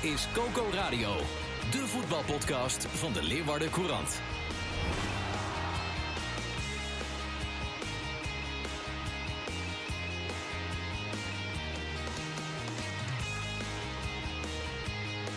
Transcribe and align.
Is 0.00 0.28
Coco 0.32 0.66
Radio, 0.72 1.08
de 1.70 1.86
voetbalpodcast 1.86 2.86
van 2.90 3.12
de 3.12 3.22
Leeuwarden 3.22 3.70
Courant. 3.70 4.20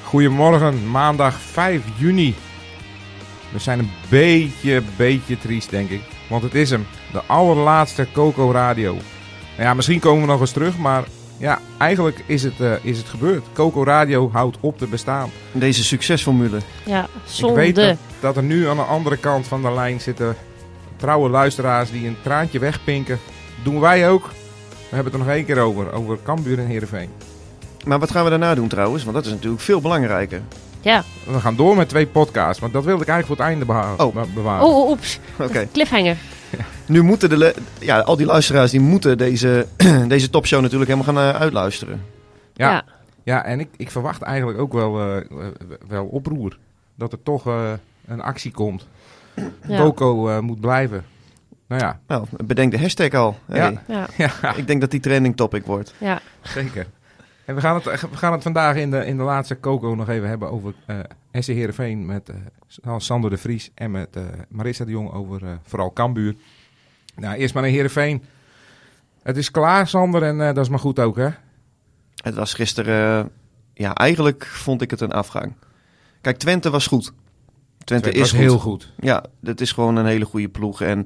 Goedemorgen, 0.03 0.91
maandag 0.91 1.39
5 1.39 1.83
juni. 1.97 2.35
We 3.51 3.59
zijn 3.59 3.79
een 3.79 3.91
beetje, 4.09 4.83
beetje 4.97 5.37
triest, 5.37 5.69
denk 5.69 5.89
ik. 5.89 6.01
Want 6.29 6.43
het 6.43 6.55
is 6.55 6.69
hem, 6.69 6.87
de 7.11 7.21
allerlaatste 7.25 8.07
Coco 8.13 8.51
Radio. 8.51 8.91
Nou 8.91 9.03
ja, 9.57 9.73
misschien 9.73 9.99
komen 9.99 10.21
we 10.21 10.27
nog 10.27 10.39
eens 10.39 10.51
terug, 10.51 10.77
maar 10.77 11.03
ja, 11.37 11.59
eigenlijk 11.77 12.23
is 12.25 12.43
het, 12.43 12.59
eh, 12.59 12.71
is 12.81 12.97
het 12.97 13.07
gebeurd. 13.07 13.43
Coco 13.53 13.83
Radio 13.83 14.29
houdt 14.33 14.57
op 14.59 14.77
te 14.77 14.87
bestaan. 14.87 15.29
Deze 15.51 15.83
succesformule. 15.83 16.57
Ja, 16.85 17.03
Ik 17.03 17.09
zonde. 17.25 17.55
weet 17.55 17.75
dat, 17.75 17.95
dat 18.19 18.37
er 18.37 18.43
nu 18.43 18.67
aan 18.67 18.75
de 18.75 18.81
andere 18.81 19.17
kant 19.17 19.47
van 19.47 19.61
de 19.61 19.71
lijn 19.71 20.01
zitten 20.01 20.35
trouwe 20.95 21.29
luisteraars 21.29 21.91
die 21.91 22.07
een 22.07 22.17
traantje 22.23 22.59
wegpinken. 22.59 23.19
Doen 23.63 23.79
wij 23.79 24.09
ook. 24.09 24.25
We 24.89 24.95
hebben 24.95 25.11
het 25.13 25.21
er 25.21 25.27
nog 25.27 25.35
één 25.35 25.45
keer 25.45 25.59
over, 25.59 25.91
over 25.93 26.17
Cambuur 26.23 26.59
en 26.59 26.65
Heerenveen. 26.65 27.09
Maar 27.85 27.99
wat 27.99 28.11
gaan 28.11 28.23
we 28.23 28.29
daarna 28.29 28.55
doen 28.55 28.67
trouwens? 28.67 29.03
Want 29.03 29.15
dat 29.15 29.25
is 29.25 29.31
natuurlijk 29.31 29.61
veel 29.61 29.81
belangrijker. 29.81 30.41
Ja. 30.81 31.03
We 31.25 31.39
gaan 31.39 31.55
door 31.55 31.75
met 31.75 31.89
twee 31.89 32.05
podcasts, 32.07 32.59
want 32.61 32.73
dat 32.73 32.83
wilde 32.83 33.01
ik 33.01 33.07
eigenlijk 33.09 33.39
voor 33.39 33.45
het 33.47 33.55
einde 33.55 33.65
beha- 33.73 34.05
Oh. 34.05 34.13
be- 34.15 34.31
bewaren. 34.33 34.65
Oh, 34.65 34.77
oh, 34.77 34.89
oeps. 34.89 35.19
Oké. 35.39 35.67
Cliffhanger. 35.73 36.17
Nu 36.85 37.01
moeten 37.01 37.29
de 37.29 37.55
ja, 37.79 37.99
al 37.99 38.15
die 38.15 38.25
luisteraars 38.25 38.71
die 38.71 38.79
moeten 38.79 39.17
deze, 39.17 39.67
deze 40.07 40.29
topshow 40.29 40.61
natuurlijk 40.61 40.89
helemaal 40.91 41.13
gaan 41.13 41.33
eh, 41.33 41.39
uitluisteren. 41.41 42.01
Ja. 42.53 42.71
Ja. 42.71 42.83
Ja, 43.23 43.43
en 43.43 43.59
ik, 43.59 43.67
ik 43.77 43.91
verwacht 43.91 44.21
eigenlijk 44.21 44.59
ook 44.59 44.73
wel, 44.73 44.99
eh, 44.99 45.17
eh, 45.17 45.25
wel 45.87 46.05
oproer. 46.05 46.57
Dat 46.95 47.11
er 47.11 47.23
toch 47.23 47.47
eh, 47.47 47.71
een 48.07 48.21
actie 48.21 48.51
komt. 48.51 48.87
Ja. 49.67 49.77
Coco 49.77 50.29
eh, 50.29 50.39
moet 50.39 50.59
blijven. 50.59 51.05
Nou 51.67 51.81
ja, 51.81 51.99
Nou, 52.07 52.25
bedenk 52.45 52.71
de 52.71 52.79
hashtag 52.79 53.13
al. 53.13 53.37
Hey, 53.45 53.77
Ja. 53.87 54.07
ja 54.17 54.55
Ik 54.55 54.67
denk 54.67 54.81
dat 54.81 54.91
die 54.91 54.99
trending 54.99 55.35
topic 55.35 55.65
wordt. 55.65 55.93
Ja. 55.97 56.19
zeker. 56.41 56.87
En 57.47 57.55
we 57.55 57.61
gaan, 57.61 57.75
het, 57.75 57.83
we 58.01 58.17
gaan 58.17 58.31
het 58.31 58.43
vandaag 58.43 58.75
in 58.75 58.91
de, 58.91 59.05
in 59.05 59.17
de 59.17 59.23
laatste 59.23 59.59
Coco 59.59 59.95
nog 59.95 60.09
even 60.09 60.29
hebben 60.29 60.51
over 60.51 60.73
eh 60.85 60.99
SC 61.31 61.47
Heerenveen 61.47 62.05
met 62.05 62.29
eh, 62.83 62.95
Sander 62.97 63.29
de 63.29 63.37
Vries 63.37 63.71
en 63.73 63.91
met 63.91 64.15
eh, 64.15 64.23
Marissa 64.49 64.85
de 64.85 64.91
Jong 64.91 65.11
over 65.11 65.43
eh, 65.43 65.51
vooral 65.63 65.93
Cambuur. 65.93 66.35
Nou, 67.15 67.35
eerst 67.35 67.53
maar 67.53 67.63
naar 67.63 67.71
Heerenveen. 67.71 68.23
Het 69.23 69.37
is 69.37 69.51
klaar, 69.51 69.87
Sander, 69.87 70.23
en 70.23 70.41
eh, 70.41 70.47
dat 70.53 70.63
is 70.63 70.69
maar 70.69 70.79
goed 70.79 70.99
ook, 70.99 71.15
hè? 71.15 71.29
Het 72.15 72.35
was 72.35 72.53
gisteren, 72.53 73.23
eh, 73.23 73.29
ja, 73.73 73.95
eigenlijk 73.95 74.45
vond 74.45 74.81
ik 74.81 74.91
het 74.91 75.01
een 75.01 75.11
afgang. 75.11 75.53
Kijk, 76.21 76.37
Twente 76.37 76.69
was 76.69 76.87
goed. 76.87 77.13
Twente 77.83 78.11
is 78.11 78.29
goed. 78.29 78.39
heel 78.39 78.59
goed. 78.59 78.93
Ja, 78.99 79.23
dat 79.39 79.61
is 79.61 79.71
gewoon 79.71 79.95
een 79.95 80.05
hele 80.05 80.25
goede 80.25 80.49
ploeg. 80.49 80.81
En 80.81 81.05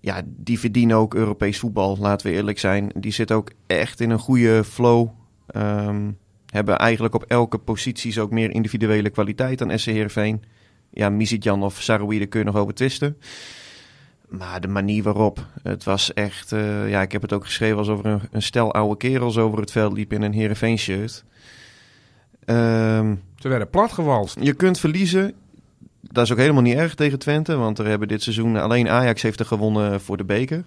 ja, 0.00 0.22
die 0.24 0.58
verdienen 0.58 0.96
ook 0.96 1.14
Europees 1.14 1.58
voetbal, 1.58 1.96
laten 2.00 2.26
we 2.26 2.32
eerlijk 2.32 2.58
zijn. 2.58 2.90
Die 2.94 3.12
zitten 3.12 3.36
ook 3.36 3.50
echt 3.66 4.00
in 4.00 4.10
een 4.10 4.18
goede 4.18 4.64
flow. 4.64 5.08
Ehm, 5.48 6.10
hebben 6.46 6.78
eigenlijk 6.78 7.14
op 7.14 7.22
elke 7.22 7.58
positie 7.58 8.20
ook 8.20 8.30
meer 8.30 8.50
individuele 8.50 9.10
kwaliteit 9.10 9.58
dan 9.58 9.78
SC 9.78 9.86
Heerenveen. 9.86 10.42
Ja, 10.90 11.10
Mizidjan 11.10 11.62
of 11.62 11.82
Saroui, 11.82 12.18
daar 12.18 12.26
kun 12.26 12.40
je 12.40 12.46
nog 12.46 12.56
over 12.56 12.74
twisten. 12.74 13.16
Maar 14.28 14.60
de 14.60 14.68
manier 14.68 15.02
waarop, 15.02 15.46
het 15.62 15.84
was 15.84 16.14
echt... 16.14 16.52
eh, 16.52 16.90
ja, 16.90 17.02
ik 17.02 17.12
heb 17.12 17.22
het 17.22 17.32
ook 17.32 17.44
geschreven 17.44 17.78
alsof 17.78 17.98
er 17.98 18.06
een, 18.06 18.20
een 18.30 18.42
stel 18.42 18.72
oude 18.74 18.96
kerels 18.96 19.38
over 19.38 19.58
het 19.60 19.72
veld 19.72 19.92
liep 19.92 20.12
in 20.12 20.22
een 20.22 20.32
Heerenveen 20.32 20.78
shirt. 20.78 21.24
Ehm 22.44 23.14
Ze 23.36 23.48
werden 23.48 23.70
platgewalst. 23.70 24.36
je 24.40 24.52
kunt 24.52 24.78
verliezen. 24.78 25.34
Dat 26.00 26.24
is 26.24 26.32
ook 26.32 26.38
helemaal 26.38 26.62
niet 26.62 26.76
erg 26.76 26.94
tegen 26.94 27.18
Twente. 27.18 27.56
Want 27.56 27.78
er 27.78 27.86
hebben 27.86 28.08
dit 28.08 28.22
seizoen 28.22 28.56
alleen 28.56 28.88
Ajax 28.88 29.22
heeft 29.22 29.40
er 29.40 29.46
gewonnen 29.46 30.00
voor 30.00 30.16
de 30.16 30.24
beker. 30.24 30.64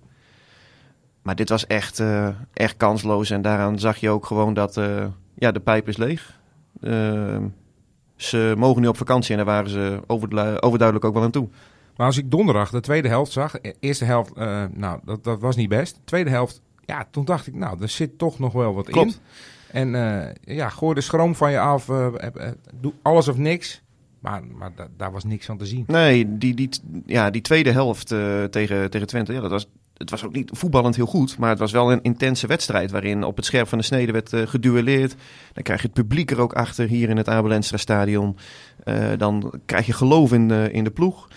Maar 1.21 1.35
dit 1.35 1.49
was 1.49 1.67
echt, 1.67 1.99
eh, 1.99 2.27
echt 2.53 2.77
kansloos. 2.77 3.29
En 3.29 3.41
daaraan 3.41 3.79
zag 3.79 3.97
je 3.97 4.09
ook 4.09 4.25
gewoon 4.25 4.53
dat 4.53 4.77
eh, 4.77 5.05
ja, 5.35 5.51
de 5.51 5.59
pijp 5.59 5.87
is 5.87 5.97
leeg. 5.97 6.39
Ehm, 6.81 7.43
ze 8.15 8.53
mogen 8.57 8.81
nu 8.81 8.87
op 8.87 8.97
vakantie 8.97 9.31
en 9.31 9.37
daar 9.37 9.45
waren 9.55 9.69
ze 9.69 9.99
overdu- 10.07 10.57
overduidelijk 10.59 11.05
ook 11.05 11.13
wel 11.13 11.23
aan 11.23 11.31
toe. 11.31 11.49
Maar 11.97 12.05
als 12.07 12.17
ik 12.17 12.31
donderdag 12.31 12.69
de 12.69 12.79
tweede 12.79 13.07
helft 13.07 13.31
zag, 13.31 13.55
e- 13.61 13.71
eerste 13.79 14.05
helft, 14.05 14.33
eh, 14.33 14.63
nou, 14.73 14.99
dat, 15.05 15.23
dat 15.23 15.39
was 15.39 15.55
niet 15.55 15.69
best. 15.69 15.99
Tweede 16.03 16.29
helft, 16.29 16.61
ja, 16.85 17.07
toen 17.11 17.25
dacht 17.25 17.47
ik, 17.47 17.55
nou, 17.55 17.81
er 17.81 17.89
zit 17.89 18.17
toch 18.17 18.39
nog 18.39 18.53
wel 18.53 18.73
wat 18.73 18.85
Klopt. 18.89 19.07
in. 19.07 19.19
En 19.71 19.95
eh, 19.95 20.55
ja, 20.55 20.69
gooi 20.69 20.93
de 20.95 21.01
schroom 21.01 21.35
van 21.35 21.51
je 21.51 21.59
af, 21.59 21.89
eh, 21.89 22.05
eh, 22.07 22.47
eh, 22.47 22.51
doe 22.81 22.93
alles 23.01 23.27
of 23.27 23.37
niks. 23.37 23.81
Maar, 24.19 24.43
maar 24.57 24.71
da- 24.75 24.87
daar 24.97 25.11
was 25.11 25.23
niks 25.23 25.49
aan 25.49 25.57
te 25.57 25.65
zien. 25.65 25.83
Nee, 25.87 26.37
die, 26.37 26.53
die, 26.53 26.69
ja, 27.05 27.29
die 27.29 27.41
tweede 27.41 27.71
helft 27.71 28.11
eh, 28.11 28.43
tegen, 28.43 28.89
tegen 28.89 29.07
Twente, 29.07 29.33
ja, 29.33 29.41
dat 29.41 29.51
was, 29.51 29.67
het 30.01 30.09
was 30.09 30.25
ook 30.25 30.33
niet 30.33 30.49
voetballend 30.53 30.95
heel 30.95 31.05
goed. 31.05 31.37
Maar 31.37 31.49
het 31.49 31.59
was 31.59 31.71
wel 31.71 31.91
een 31.91 32.01
intense 32.01 32.47
wedstrijd 32.47 32.91
waarin 32.91 33.23
op 33.23 33.35
het 33.35 33.45
scherp 33.45 33.67
van 33.67 33.77
de 33.77 33.83
snede 33.83 34.11
werd 34.11 34.33
eh, 34.33 34.47
geduelleerd. 34.47 35.15
Dan 35.53 35.63
krijg 35.63 35.81
je 35.81 35.87
het 35.87 35.95
publiek 35.95 36.31
er 36.31 36.41
ook 36.41 36.53
achter 36.53 36.87
hier 36.87 37.09
in 37.09 37.17
het 37.17 37.29
Abel 37.29 37.51
Enstra 37.51 37.77
stadion. 37.77 38.37
Eh, 38.83 39.09
dan 39.17 39.53
krijg 39.65 39.85
je 39.85 39.93
geloof 39.93 40.33
in 40.33 40.47
de, 40.47 40.69
in 40.71 40.83
de 40.83 40.91
ploeg. 40.91 41.27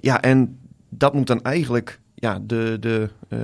Ja, 0.00 0.22
en 0.22 0.58
dat 0.88 1.14
moet 1.14 1.26
dan 1.26 1.42
eigenlijk 1.42 2.00
ja, 2.14 2.38
de, 2.42 2.76
de, 2.80 3.10
eh, 3.28 3.38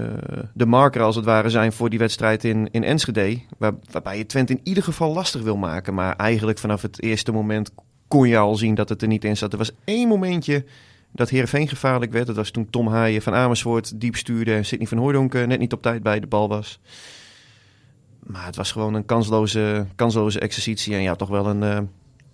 de 0.55 0.67
marker 0.67 1.03
als 1.03 1.17
het 1.17 1.25
ware 1.25 1.51
zijn 1.51 1.73
voor 1.73 1.91
die 1.91 1.99
wedstrijd 1.99 2.45
in, 2.45 2.69
in 2.71 2.85
Enschede. 2.85 3.41
Waar, 3.59 3.73
waarbij 3.91 4.19
je 4.19 4.27
Twente 4.27 4.53
in 4.53 4.61
ieder 4.63 4.83
geval 4.83 5.13
lastig 5.13 5.43
wil 5.43 5.57
maken. 5.57 5.95
Maar 5.95 6.17
eigenlijk 6.17 6.59
vanaf 6.59 6.83
het 6.83 7.03
eerste 7.03 7.33
moment 7.33 7.71
kon 8.09 8.29
je 8.29 8.39
al 8.39 8.55
zien 8.55 8.75
dat 8.75 8.89
het 8.89 9.03
er 9.03 9.09
niet 9.09 9.25
in 9.25 9.37
zat. 9.37 9.53
Er 9.53 9.59
was 9.59 9.73
één 9.85 10.09
momentje 10.09 10.65
dat 11.17 11.29
Heerenveen 11.29 11.69
gevaarlijk 11.69 12.13
werd. 12.13 12.27
Dat 12.27 12.37
was 12.37 12.51
toen 12.51 12.71
Tom 12.71 12.89
Haaien 12.89 13.23
van 13.23 13.35
Amersfoort 13.35 14.01
diep 14.01 14.17
stuurde... 14.17 14.55
en 14.55 14.65
Sidney 14.65 14.89
van 14.89 14.99
Hooydonk 14.99 15.35
eh, 15.35 15.47
net 15.47 15.59
niet 15.59 15.73
op 15.73 15.83
tijd 15.83 16.03
bij 16.03 16.21
de 16.21 16.27
bal 16.27 16.49
was. 16.49 16.81
Maar 18.21 18.47
het 18.47 18.57
was 18.57 18.73
gewoon 18.73 18.95
een 18.95 19.05
kansloze, 19.05 19.87
kansloze 19.97 20.41
exercitie. 20.41 20.95
En 20.95 21.03
ja, 21.03 21.15
toch 21.15 21.29
wel 21.29 21.47
een, 21.47 21.63
eh, 21.63 21.79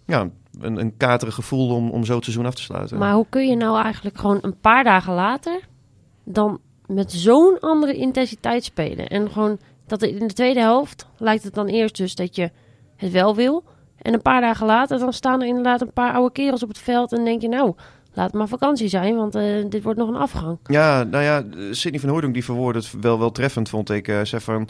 ja, 0.07 0.29
een, 0.61 0.81
een 0.81 0.97
katerig 0.97 1.35
gevoel 1.35 1.75
om, 1.75 1.91
om 1.91 2.05
zo 2.05 2.15
het 2.15 2.25
seizoen 2.25 2.47
af 2.47 2.55
te 2.55 2.63
sluiten. 2.63 2.99
Maar 2.99 3.15
hoe 3.15 3.27
kun 3.29 3.49
je 3.49 3.57
nou 3.57 3.83
eigenlijk 3.83 4.19
gewoon 4.19 4.39
een 4.41 4.61
paar 4.61 4.85
dagen 4.85 5.15
later 5.15 5.61
dan 6.25 6.61
met 6.87 7.13
zo'n 7.13 7.61
andere 7.61 7.95
intensiteit 7.95 8.65
spelen? 8.65 9.09
En 9.09 9.31
gewoon 9.31 9.59
dat 9.87 10.03
in 10.03 10.27
de 10.27 10.35
tweede 10.35 10.61
helft 10.61 11.07
lijkt 11.17 11.45
het 11.45 11.55
dan 11.55 11.67
eerst 11.67 11.97
dus 11.97 12.15
dat 12.15 12.37
je 12.37 12.51
het 12.97 13.13
wel 13.13 13.35
wil. 13.35 13.65
En 14.03 14.15
een 14.15 14.23
paar 14.23 14.41
dagen 14.41 14.67
later 14.67 14.99
dan 14.99 15.13
staan 15.13 15.41
er 15.41 15.47
inderdaad 15.47 15.81
een 15.81 15.93
paar 15.93 16.13
oude 16.13 16.33
kerels 16.33 16.63
op 16.63 16.69
het 16.69 16.79
veld 16.79 17.13
en 17.13 17.25
denk 17.25 17.41
je 17.41 17.49
nou, 17.49 17.75
laat 18.15 18.27
het 18.27 18.35
maar 18.35 18.49
vakantie 18.49 18.89
zijn, 18.89 19.17
want 19.17 19.35
eh, 19.35 19.43
dit 19.69 19.83
wordt 19.83 19.99
nog 19.99 20.09
een 20.09 20.17
afgang. 20.17 20.59
Ja, 20.67 21.03
nou 21.03 21.25
ja, 21.25 21.45
Sidney 21.75 22.01
van 22.01 22.09
Hooydonk 22.11 22.35
die 22.35 22.45
verwoordde 22.45 22.81
het 22.81 23.01
wel, 23.01 23.19
wel 23.19 23.33
treffend, 23.33 23.69
vond 23.69 23.91
ik. 23.91 24.07
Zei 24.23 24.43
van, 24.43 24.69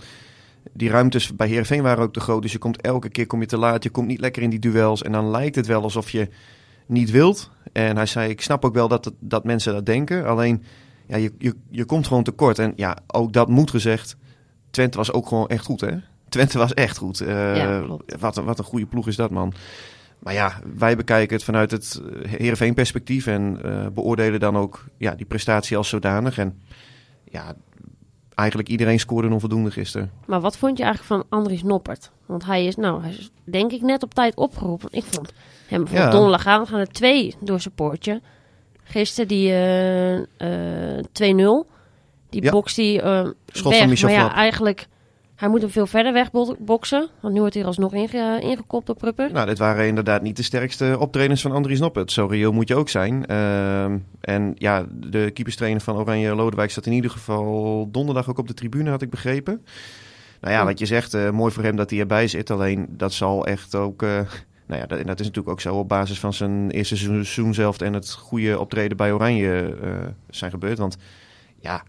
die 0.72 0.90
ruimtes 0.90 1.36
bij 1.36 1.48
Heerenveen 1.48 1.82
waren 1.82 2.02
ook 2.04 2.12
te 2.12 2.20
groot. 2.20 2.42
Dus 2.42 2.52
je 2.52 2.58
komt 2.58 2.80
elke 2.80 3.08
keer 3.08 3.26
kom 3.26 3.40
je 3.40 3.46
te 3.46 3.58
laat, 3.58 3.82
je 3.82 3.90
komt 3.90 4.06
niet 4.06 4.20
lekker 4.20 4.42
in 4.42 4.50
die 4.50 4.58
duels. 4.58 5.02
En 5.02 5.12
dan 5.12 5.30
lijkt 5.30 5.56
het 5.56 5.66
wel 5.66 5.82
alsof 5.82 6.10
je 6.10 6.28
niet 6.86 7.10
wilt. 7.10 7.50
En 7.72 7.96
hij 7.96 8.06
zei, 8.06 8.30
ik 8.30 8.40
snap 8.40 8.64
ook 8.64 8.74
wel 8.74 8.88
dat, 8.88 9.04
het- 9.04 9.14
dat 9.18 9.44
mensen 9.44 9.72
dat 9.72 9.86
denken. 9.86 10.26
Alleen, 10.26 10.62
ja, 11.06 11.16
je, 11.16 11.32
je, 11.38 11.54
je 11.70 11.84
komt 11.84 12.06
gewoon 12.06 12.22
tekort. 12.22 12.58
En 12.58 12.72
ja, 12.76 12.96
ook 13.06 13.32
dat 13.32 13.48
moet 13.48 13.70
gezegd. 13.70 14.16
Twente 14.70 14.96
was 14.98 15.12
ook 15.12 15.26
gewoon 15.28 15.48
echt 15.48 15.64
goed, 15.64 15.80
hè? 15.80 15.90
Twente 16.28 16.58
was 16.58 16.74
echt 16.74 16.96
goed. 16.96 17.20
Eh, 17.20 17.56
Ja, 17.56 17.84
wat, 18.18 18.36
een, 18.36 18.44
wat 18.44 18.58
een 18.58 18.64
goede 18.64 18.86
ploeg 18.86 19.08
is 19.08 19.16
dat, 19.16 19.30
man. 19.30 19.52
Maar 20.22 20.32
ja, 20.34 20.58
wij 20.76 20.96
bekijken 20.96 21.36
het 21.36 21.44
vanuit 21.44 21.70
het 21.70 22.02
Heerenveen 22.26 22.74
perspectief 22.74 23.26
en 23.26 23.58
eh, 23.62 23.86
beoordelen 23.94 24.40
dan 24.40 24.56
ook 24.56 24.84
ja, 24.96 25.14
die 25.14 25.26
prestatie 25.26 25.76
als 25.76 25.88
zodanig. 25.88 26.38
En 26.38 26.60
ja, 27.24 27.54
eigenlijk 28.34 28.68
iedereen 28.68 28.98
scoorde 29.00 29.28
onvoldoende 29.28 29.70
gisteren. 29.70 30.10
Maar 30.26 30.40
wat 30.40 30.56
vond 30.56 30.78
je 30.78 30.84
eigenlijk 30.84 31.14
van 31.28 31.38
Andries 31.38 31.62
Noppert? 31.62 32.10
Want 32.26 32.44
hij 32.44 32.64
is, 32.66 32.76
nou, 32.76 33.02
hij 33.02 33.10
is 33.10 33.30
denk 33.44 33.72
ik 33.72 33.80
net 33.80 34.02
op 34.02 34.14
tijd 34.14 34.34
opgeroepen. 34.34 34.88
Ik 34.92 35.04
vond 35.04 35.32
hem 35.66 35.78
bijvoorbeeld 35.78 36.12
Ja. 36.12 36.18
donderdag 36.18 36.46
aan 36.46 36.66
gaan 36.66 36.80
er 36.80 36.88
twee 36.88 37.34
door 37.40 37.60
zijn 37.60 37.74
poortje. 37.74 38.20
Gisteren 38.84 39.28
die 39.28 39.48
eh, 39.48 40.16
eh, 40.98 41.04
2-0. 41.12 41.70
Die 42.30 42.42
Ja. 42.42 42.62
hij 42.64 43.00
eh, 43.00 43.28
Schot 43.46 43.70
weg. 43.72 43.80
van 43.80 43.88
Michel 43.88 44.08
maar 44.08 44.18
ja, 44.18 44.34
eigenlijk... 44.34 44.86
Hij 45.42 45.50
moet 45.50 45.60
hem 45.60 45.70
veel 45.70 45.86
verder 45.86 46.12
weg 46.12 46.30
bo- 46.30 46.56
boksen. 46.58 47.08
Want 47.20 47.34
nu 47.34 47.40
wordt 47.40 47.54
hij 47.54 47.62
er 47.62 47.68
alsnog 47.68 47.94
inge 47.94 48.40
ingekopt 48.40 48.88
op 48.88 48.98
Prupper. 48.98 49.32
Nou, 49.32 49.46
dit 49.46 49.58
waren 49.58 49.86
inderdaad 49.86 50.22
niet 50.22 50.36
de 50.36 50.42
sterkste 50.42 50.96
optredens 50.98 51.42
van 51.42 51.52
Andries 51.52 51.80
Noppert. 51.80 52.12
Zo 52.12 52.26
reëel 52.26 52.52
moet 52.52 52.68
je 52.68 52.74
ook 52.74 52.88
zijn. 52.88 53.26
Ehm, 53.26 53.98
en 54.20 54.54
ja, 54.58 54.86
de 54.90 55.30
keeperstrainer 55.30 55.80
van 55.80 55.96
Oranje 55.96 56.34
Lodewijk 56.34 56.70
zat 56.70 56.86
in 56.86 56.92
ieder 56.92 57.10
geval 57.10 57.88
donderdag 57.90 58.28
ook 58.30 58.38
op 58.38 58.46
de 58.46 58.54
tribune, 58.54 58.90
had 58.90 59.02
ik 59.02 59.10
begrepen. 59.10 59.64
Nou 60.40 60.54
ja, 60.54 60.64
wat 60.64 60.78
je 60.78 60.86
zegt, 60.86 61.14
eh, 61.14 61.30
mooi 61.30 61.52
voor 61.52 61.62
hem 61.62 61.76
dat 61.76 61.90
hij 61.90 61.98
erbij 61.98 62.28
zit. 62.28 62.50
Alleen 62.50 62.86
dat 62.90 63.12
zal 63.12 63.46
echt 63.46 63.74
ook. 63.74 64.02
eh, 64.02 64.08
nou 64.66 64.80
ja, 64.80 64.86
dat, 64.86 64.98
en 64.98 65.06
dat 65.06 65.20
is 65.20 65.26
natuurlijk 65.26 65.52
ook 65.52 65.60
zo 65.60 65.74
op 65.74 65.88
basis 65.88 66.20
van 66.20 66.32
zijn 66.32 66.70
eerste 66.70 66.96
seizoen 66.96 67.54
zelf 67.54 67.80
en 67.80 67.92
het 67.92 68.12
goede 68.12 68.58
optreden 68.58 68.96
bij 68.96 69.12
Oranje 69.12 69.76
eh, 69.82 69.90
zijn 70.30 70.50
gebeurd. 70.50 70.78
Want 70.78 70.96
ja, 71.60 71.82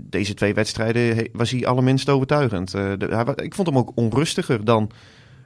deze 0.00 0.34
twee 0.34 0.54
wedstrijden 0.54 1.28
was 1.32 1.50
hij 1.50 1.66
allerminst 1.66 2.08
overtuigend. 2.08 2.74
Eh, 2.74 2.92
hij 2.98 3.24
ik 3.34 3.54
vond 3.54 3.68
hem 3.68 3.78
ook 3.78 3.92
onrustiger 3.94 4.64
dan 4.64 4.90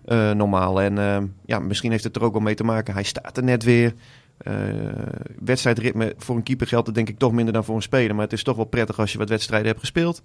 eh, 0.05 0.31
normaal. 0.31 0.81
En 0.81 0.99
eh, 0.99 1.23
ja, 1.45 1.59
misschien 1.59 1.91
heeft 1.91 2.05
het 2.05 2.17
er 2.17 2.23
ook 2.23 2.33
wel 2.33 2.43
mee 2.43 2.55
te 2.55 2.65
maken. 2.65 2.95
Hij 2.95 3.03
staat 3.03 3.37
er 3.37 3.45
net 3.45 3.63
weer. 3.63 3.95
Wedstrijdritme 5.39 6.15
voor 6.17 6.37
een 6.37 6.43
keeper 6.43 6.67
geldt 6.67 6.87
het 6.87 6.95
denk 6.95 7.09
ik 7.09 7.19
toch 7.19 7.33
minder 7.33 7.53
dan 7.53 7.65
voor 7.65 7.77
een 7.77 7.83
speler. 7.83 8.15
Maar 8.15 8.25
het 8.25 8.33
is 8.33 8.43
toch 8.43 8.57
wel 8.57 8.65
prettig 8.65 8.99
als 8.99 9.13
je 9.13 9.19
wat 9.19 9.29
wedstrijden 9.29 9.69
hebt 9.69 9.81
gespeeld. 9.81 10.23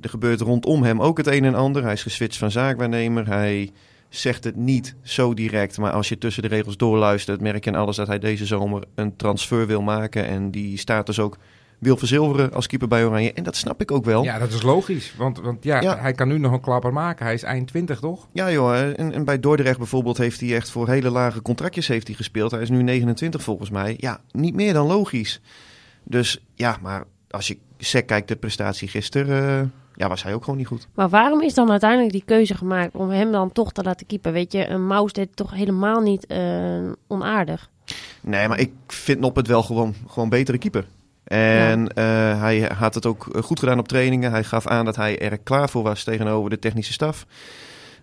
Er 0.00 0.08
gebeurt 0.08 0.40
rondom 0.40 0.82
hem 0.82 1.02
ook 1.02 1.16
het 1.16 1.26
een 1.26 1.44
en 1.44 1.54
ander. 1.54 1.82
Hij 1.82 1.92
is 1.92 2.02
geswitcht 2.02 2.38
van 2.38 2.50
zaakwaarnemer. 2.50 3.26
Hij 3.26 3.72
zegt 4.08 4.44
het 4.44 4.56
niet 4.56 4.94
zo 5.02 5.34
direct. 5.34 5.78
Maar 5.78 5.92
als 5.92 6.08
je 6.08 6.18
tussen 6.18 6.42
de 6.42 6.48
regels 6.48 6.76
doorluistert, 6.76 7.40
merk 7.40 7.64
je 7.64 7.70
aan 7.70 7.80
alles 7.80 7.96
dat 7.96 8.06
hij 8.06 8.18
deze 8.18 8.46
zomer 8.46 8.84
een 8.94 9.16
transfer 9.16 9.66
wil 9.66 9.82
maken. 9.82 10.26
En 10.26 10.50
die 10.50 10.78
status 10.78 11.18
ook 11.18 11.38
wil 11.82 11.96
verzilveren 11.96 12.52
als 12.52 12.66
keeper 12.66 12.88
bij 12.88 13.04
Oranje. 13.04 13.32
En 13.32 13.42
dat 13.42 13.56
snap 13.56 13.80
ik 13.80 13.90
ook 13.90 14.04
wel. 14.04 14.22
Ja, 14.22 14.38
dat 14.38 14.52
is 14.52 14.62
logisch. 14.62 15.14
Want, 15.16 15.40
want 15.40 15.64
ja, 15.64 15.80
Ja. 15.80 15.98
hij 15.98 16.12
kan 16.12 16.28
nu 16.28 16.38
nog 16.38 16.52
een 16.52 16.60
klapper 16.60 16.92
maken. 16.92 17.24
Hij 17.24 17.34
is 17.34 17.42
eind 17.42 17.66
20, 17.68 18.00
toch? 18.00 18.28
Ja 18.32 18.50
joh, 18.50 18.76
en, 18.78 19.12
en 19.12 19.24
bij 19.24 19.40
Dordrecht 19.40 19.78
bijvoorbeeld 19.78 20.18
heeft 20.18 20.40
hij 20.40 20.54
echt 20.54 20.70
voor 20.70 20.88
hele 20.88 21.10
lage 21.10 21.42
contractjes 21.42 21.86
heeft 21.88 22.06
hij 22.06 22.16
gespeeld. 22.16 22.50
Hij 22.50 22.62
is 22.62 22.70
nu 22.70 22.82
29 22.82 23.42
volgens 23.42 23.70
mij. 23.70 23.94
Ja, 23.98 24.20
niet 24.30 24.54
meer 24.54 24.72
dan 24.72 24.86
logisch. 24.86 25.40
Dus 26.04 26.44
ja, 26.54 26.78
maar 26.82 27.04
als 27.30 27.48
je 27.48 27.58
sec 27.78 28.06
kijkt 28.06 28.28
de 28.28 28.36
prestatie 28.36 28.88
gisteren, 28.88 29.60
eh, 29.62 29.68
ja, 29.94 30.08
was 30.08 30.22
hij 30.22 30.34
ook 30.34 30.44
gewoon 30.44 30.58
niet 30.58 30.66
goed. 30.66 30.88
Maar 30.94 31.08
waarom 31.08 31.40
is 31.42 31.54
dan 31.54 31.70
uiteindelijk 31.70 32.12
die 32.12 32.22
keuze 32.24 32.54
gemaakt 32.54 32.94
om 32.94 33.10
hem 33.10 33.32
dan 33.32 33.52
toch 33.52 33.72
te 33.72 33.82
laten 33.82 34.06
keepen? 34.06 34.32
Weet 34.32 34.52
je, 34.52 34.68
een 34.68 34.86
Maus 34.86 35.12
deed 35.12 35.26
het 35.26 35.36
toch 35.36 35.54
helemaal 35.54 36.00
niet 36.00 36.26
eh, 36.26 36.38
onaardig. 37.06 37.70
Nee, 38.20 38.48
maar 38.48 38.58
ik 38.58 38.72
vind 38.86 39.20
Noppert 39.20 39.46
wel 39.46 39.62
gewoon, 39.62 39.94
gewoon 40.08 40.28
betere 40.28 40.58
keeper. 40.58 40.84
En 41.32 41.88
eh, 41.88 42.04
hij 42.40 42.60
had 42.78 42.94
het 42.94 43.06
ook 43.06 43.26
goed 43.40 43.58
gedaan 43.58 43.78
op 43.78 43.88
trainingen. 43.88 44.30
Hij 44.30 44.44
gaf 44.44 44.66
aan 44.66 44.84
dat 44.84 44.96
hij 44.96 45.18
er 45.18 45.38
klaar 45.38 45.68
voor 45.68 45.82
was 45.82 46.04
tegenover 46.04 46.50
de 46.50 46.58
technische 46.58 46.92
staf. 46.92 47.26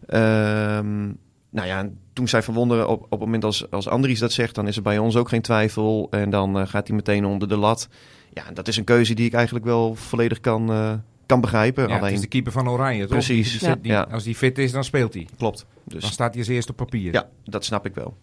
Ehm, 0.07 1.05
nou 1.49 1.67
ja, 1.67 1.77
en 1.79 1.97
toen 2.13 2.27
zei 2.27 2.43
Van 2.43 2.53
Wonderen 2.53 2.87
op, 2.87 3.01
op 3.03 3.09
het 3.11 3.19
moment 3.19 3.43
als, 3.43 3.71
als 3.71 3.87
Andries 3.87 4.19
dat 4.19 4.31
zegt, 4.31 4.55
dan 4.55 4.67
is 4.67 4.75
er 4.75 4.81
bij 4.81 4.97
ons 4.97 5.15
ook 5.15 5.29
geen 5.29 5.41
twijfel. 5.41 6.07
En 6.11 6.29
dan 6.29 6.59
eh, 6.59 6.67
gaat 6.67 6.87
hij 6.87 6.95
meteen 6.95 7.25
onder 7.25 7.47
de 7.47 7.57
lat. 7.57 7.87
Ja, 8.33 8.43
dat 8.53 8.67
is 8.67 8.77
een 8.77 8.83
keuze 8.83 9.13
die 9.13 9.25
ik 9.25 9.33
eigenlijk 9.33 9.65
wel 9.65 9.95
volledig 9.95 10.39
kan, 10.39 10.71
eh, 10.71 10.93
kan 11.25 11.41
begrijpen. 11.41 11.87
Ja, 11.87 11.99
het 11.99 12.11
is 12.11 12.21
de 12.21 12.27
keeper 12.27 12.51
van 12.51 12.69
Oranje, 12.69 13.01
toch? 13.01 13.09
Precies. 13.09 13.49
Die- 13.51 13.59
die- 13.59 13.67
Ja. 13.69 13.75
die- 13.75 13.91
Ja. 13.91 14.07
Als 14.11 14.23
die 14.23 14.35
fit 14.35 14.57
is, 14.57 14.71
dan 14.71 14.83
speelt 14.83 15.13
hij. 15.13 15.27
klopt. 15.37 15.65
Dus 15.83 16.01
Dan 16.01 16.11
staat 16.11 16.29
hij 16.29 16.39
als 16.39 16.47
eerste 16.51 16.71
op 16.71 16.77
papier. 16.77 17.13
ja, 17.13 17.27
dat 17.43 17.65
snap 17.65 17.85
ik 17.85 17.95
wel. 17.95 18.17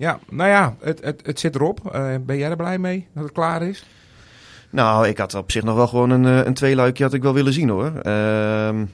Ja, 0.00 0.18
nou 0.30 0.48
ja, 0.48 0.76
het, 0.80 1.04
het, 1.04 1.26
het 1.26 1.40
zit 1.40 1.54
erop. 1.54 1.90
Eh, 1.92 2.14
ben 2.20 2.38
jij 2.38 2.50
er 2.50 2.56
blij 2.56 2.78
mee 2.78 3.06
dat 3.14 3.22
het 3.22 3.32
klaar 3.32 3.62
is? 3.62 3.84
Nou, 4.70 5.08
ik 5.08 5.18
had 5.18 5.34
op 5.34 5.50
zich 5.50 5.62
nog 5.62 5.76
wel 5.76 5.86
gewoon 5.86 6.10
een, 6.10 6.24
eh, 6.26 6.46
een 6.46 6.54
tweeluikje 6.54 7.04
had 7.04 7.12
ik 7.12 7.22
wel 7.22 7.34
willen 7.34 7.52
zien 7.52 7.68
hoor. 7.68 7.92
Ehm, 8.02 8.84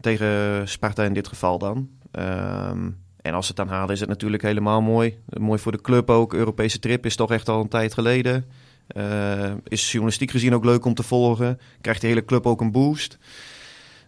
tegen 0.00 0.62
Sparta 0.68 1.04
in 1.04 1.12
dit 1.12 1.28
geval 1.28 1.58
dan. 1.58 1.88
Ehm, 2.10 2.90
en 3.22 3.34
als 3.34 3.46
ze 3.46 3.52
het 3.56 3.66
dan 3.66 3.76
halen 3.76 3.94
is 3.94 4.00
het 4.00 4.08
natuurlijk 4.08 4.42
helemaal 4.42 4.82
mooi. 4.82 5.18
Mooi 5.38 5.58
voor 5.58 5.72
de 5.72 5.80
club 5.80 6.10
ook. 6.10 6.34
Europese 6.34 6.78
trip 6.78 7.06
is 7.06 7.16
toch 7.16 7.30
echt 7.30 7.48
al 7.48 7.60
een 7.60 7.68
tijd 7.68 7.94
geleden. 7.94 8.44
Eh, 8.86 9.52
is 9.64 9.90
journalistiek 9.90 10.30
gezien 10.30 10.54
ook 10.54 10.64
leuk 10.64 10.84
om 10.84 10.94
te 10.94 11.02
volgen. 11.02 11.60
Krijgt 11.80 12.00
de 12.00 12.06
hele 12.06 12.24
club 12.24 12.46
ook 12.46 12.60
een 12.60 12.72
boost. 12.72 13.18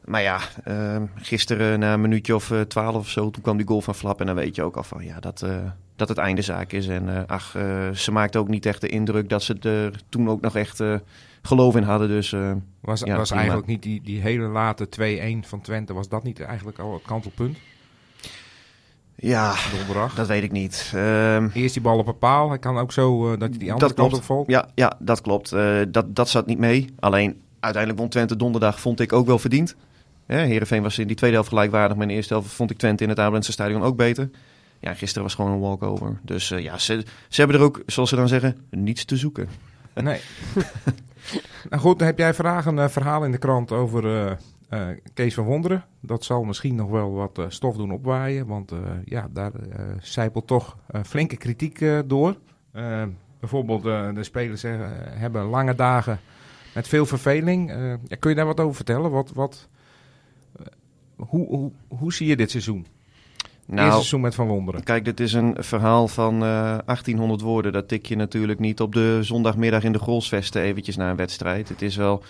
Maar 0.04 0.22
ja, 0.22 0.40
ehm, 0.64 1.06
gisteren 1.14 1.78
na 1.78 1.92
een 1.92 2.00
minuutje 2.00 2.34
of 2.34 2.52
twaalf 2.68 2.96
of 2.96 3.08
zo, 3.08 3.30
toen 3.30 3.42
kwam 3.42 3.56
die 3.56 3.66
goal 3.66 3.80
van 3.80 3.94
Flap. 3.94 4.20
En 4.20 4.26
dan 4.26 4.34
weet 4.34 4.54
je 4.54 4.62
ook 4.62 4.76
al 4.76 4.82
van 4.82 5.04
ja, 5.04 5.20
dat, 5.20 5.44
dat 5.96 6.08
het 6.08 6.18
einde 6.18 6.42
zaak 6.42 6.72
is. 6.72 6.88
En 6.88 7.16
eh, 7.16 7.22
ach, 7.26 7.54
eh, 7.54 7.90
ze 7.90 8.12
maakte 8.12 8.38
ook 8.38 8.48
niet 8.48 8.66
echt 8.66 8.80
de 8.80 8.88
indruk 8.88 9.28
dat 9.28 9.42
ze 9.42 9.54
er 9.60 10.00
toen 10.08 10.28
ook 10.28 10.40
nog 10.40 10.56
echt 10.56 10.80
eh, 10.80 10.94
geloof 11.42 11.76
in 11.76 11.82
hadden. 11.82 12.08
Dus 12.08 12.30
Was, 12.80 13.00
Ja, 13.00 13.16
was 13.16 13.28
prima. 13.28 13.40
eigenlijk 13.40 13.66
niet 13.66 13.82
die, 13.82 14.00
die 14.04 14.20
hele 14.20 14.46
late 14.46 14.88
2-1 15.44 15.46
van 15.48 15.60
Twente, 15.60 15.92
was 15.92 16.08
dat 16.08 16.22
niet 16.22 16.40
eigenlijk 16.40 16.78
al 16.78 16.92
het 16.92 17.02
kantelpunt? 17.02 17.58
ja, 19.18 19.54
Donderdag. 19.76 20.14
dat 20.14 20.26
weet 20.26 20.42
ik 20.42 20.52
niet. 20.52 20.92
Ehm, 20.94 21.48
Eerst 21.52 21.74
die 21.74 21.82
bal 21.82 21.98
op 21.98 22.06
een 22.06 22.18
paal. 22.18 22.48
Hij 22.48 22.58
kan 22.58 22.78
ook 22.78 22.92
zo 22.92 23.36
dat 23.36 23.48
hij 23.48 23.58
die 23.58 23.72
andere 23.72 23.94
Dat 23.94 24.24
kant 24.26 24.46
ja, 24.46 24.68
ja, 24.74 24.92
dat 24.98 25.20
klopt. 25.20 25.50
Dat, 25.88 26.16
dat 26.16 26.28
zat 26.28 26.46
niet 26.46 26.58
mee. 26.58 26.94
Alleen 27.00 27.40
uiteindelijk 27.60 28.02
won 28.02 28.10
Twente 28.10 28.36
donderdag, 28.36 28.80
vond 28.80 29.00
ik 29.00 29.12
ook 29.12 29.26
wel 29.26 29.38
verdiend. 29.38 29.76
Hè, 30.26 30.38
Heerenveen 30.38 30.82
was 30.82 30.98
in 30.98 31.06
die 31.06 31.16
tweede 31.16 31.36
helft 31.36 31.50
gelijkwaardig, 31.50 31.92
maar 31.96 32.02
in 32.02 32.08
de 32.08 32.14
eerste 32.14 32.34
helft 32.34 32.52
vond 32.52 32.70
ik 32.70 32.76
Twente 32.78 33.02
in 33.02 33.08
het 33.08 33.18
Abelense 33.18 33.52
stadion 33.52 33.82
ook 33.82 33.96
beter. 33.96 34.30
Ja, 34.86 34.94
gisteren 34.94 35.22
was 35.22 35.34
gewoon 35.34 35.52
een 35.52 35.60
walkover. 35.60 36.18
Dus 36.22 36.50
eh, 36.50 36.62
ja, 36.62 36.78
ze, 36.78 37.04
ze 37.28 37.40
hebben 37.40 37.60
er 37.60 37.66
ook, 37.66 37.82
zoals 37.86 38.08
ze 38.08 38.16
dan 38.16 38.28
zeggen, 38.28 38.56
niets 38.70 39.04
te 39.04 39.16
zoeken. 39.16 39.48
Nee. 39.94 40.20
nou 41.70 41.82
goed, 41.82 41.98
dan 41.98 42.06
heb 42.06 42.18
jij 42.18 42.34
vandaag 42.34 42.66
een 42.66 42.78
eh, 42.78 42.88
verhaal 42.88 43.24
in 43.24 43.30
de 43.30 43.38
krant 43.38 43.72
over 43.72 44.36
eh, 44.68 44.88
Kees 45.14 45.34
van 45.34 45.44
Wonderen. 45.44 45.84
Dat 46.00 46.24
zal 46.24 46.44
misschien 46.44 46.74
nog 46.74 46.90
wel 46.90 47.12
wat 47.12 47.40
stof 47.48 47.76
doen 47.76 47.90
opwaaien. 47.90 48.46
Want 48.46 48.72
ja, 49.04 49.28
daar 49.32 49.52
zijpelt 50.00 50.46
toch 50.46 50.76
flinke 51.04 51.36
kritiek 51.36 51.84
door. 52.06 52.36
Bijvoorbeeld 53.40 53.82
de 54.14 54.24
spelers 54.24 54.62
hebben 55.08 55.44
lange 55.44 55.74
dagen 55.74 56.20
met 56.74 56.88
veel 56.88 57.06
verveling. 57.06 57.70
Ja, 58.08 58.16
kun 58.18 58.30
je 58.30 58.36
daar 58.36 58.46
wat 58.46 58.60
over 58.60 58.76
vertellen? 58.76 59.10
Wat, 59.10 59.32
wat, 59.32 59.68
hoe, 61.16 61.46
hoe, 61.46 61.72
hoe 61.88 62.12
zie 62.12 62.26
je 62.26 62.36
dit 62.36 62.50
seizoen? 62.50 62.86
Eerste 63.68 63.82
Nou, 63.82 63.92
seizoen 63.92 64.20
met 64.20 64.34
Van 64.34 64.46
Wonderen. 64.46 64.82
kijk, 64.82 65.04
dit 65.04 65.20
is 65.20 65.32
een 65.32 65.56
verhaal 65.58 66.08
van 66.08 66.34
eh 66.34 66.78
1800 66.86 67.40
woorden. 67.40 67.72
Dat 67.72 67.88
tik 67.88 68.06
je 68.06 68.16
natuurlijk 68.16 68.58
niet 68.58 68.80
op 68.80 68.92
de 68.94 69.18
zondagmiddag 69.22 69.82
in 69.84 69.92
de 69.92 69.98
Grolsvesten 69.98 70.62
eventjes 70.62 70.96
na 70.96 71.10
een 71.10 71.16
wedstrijd. 71.16 71.68
Het 71.68 71.82
is 71.82 71.96
wel... 71.96 72.22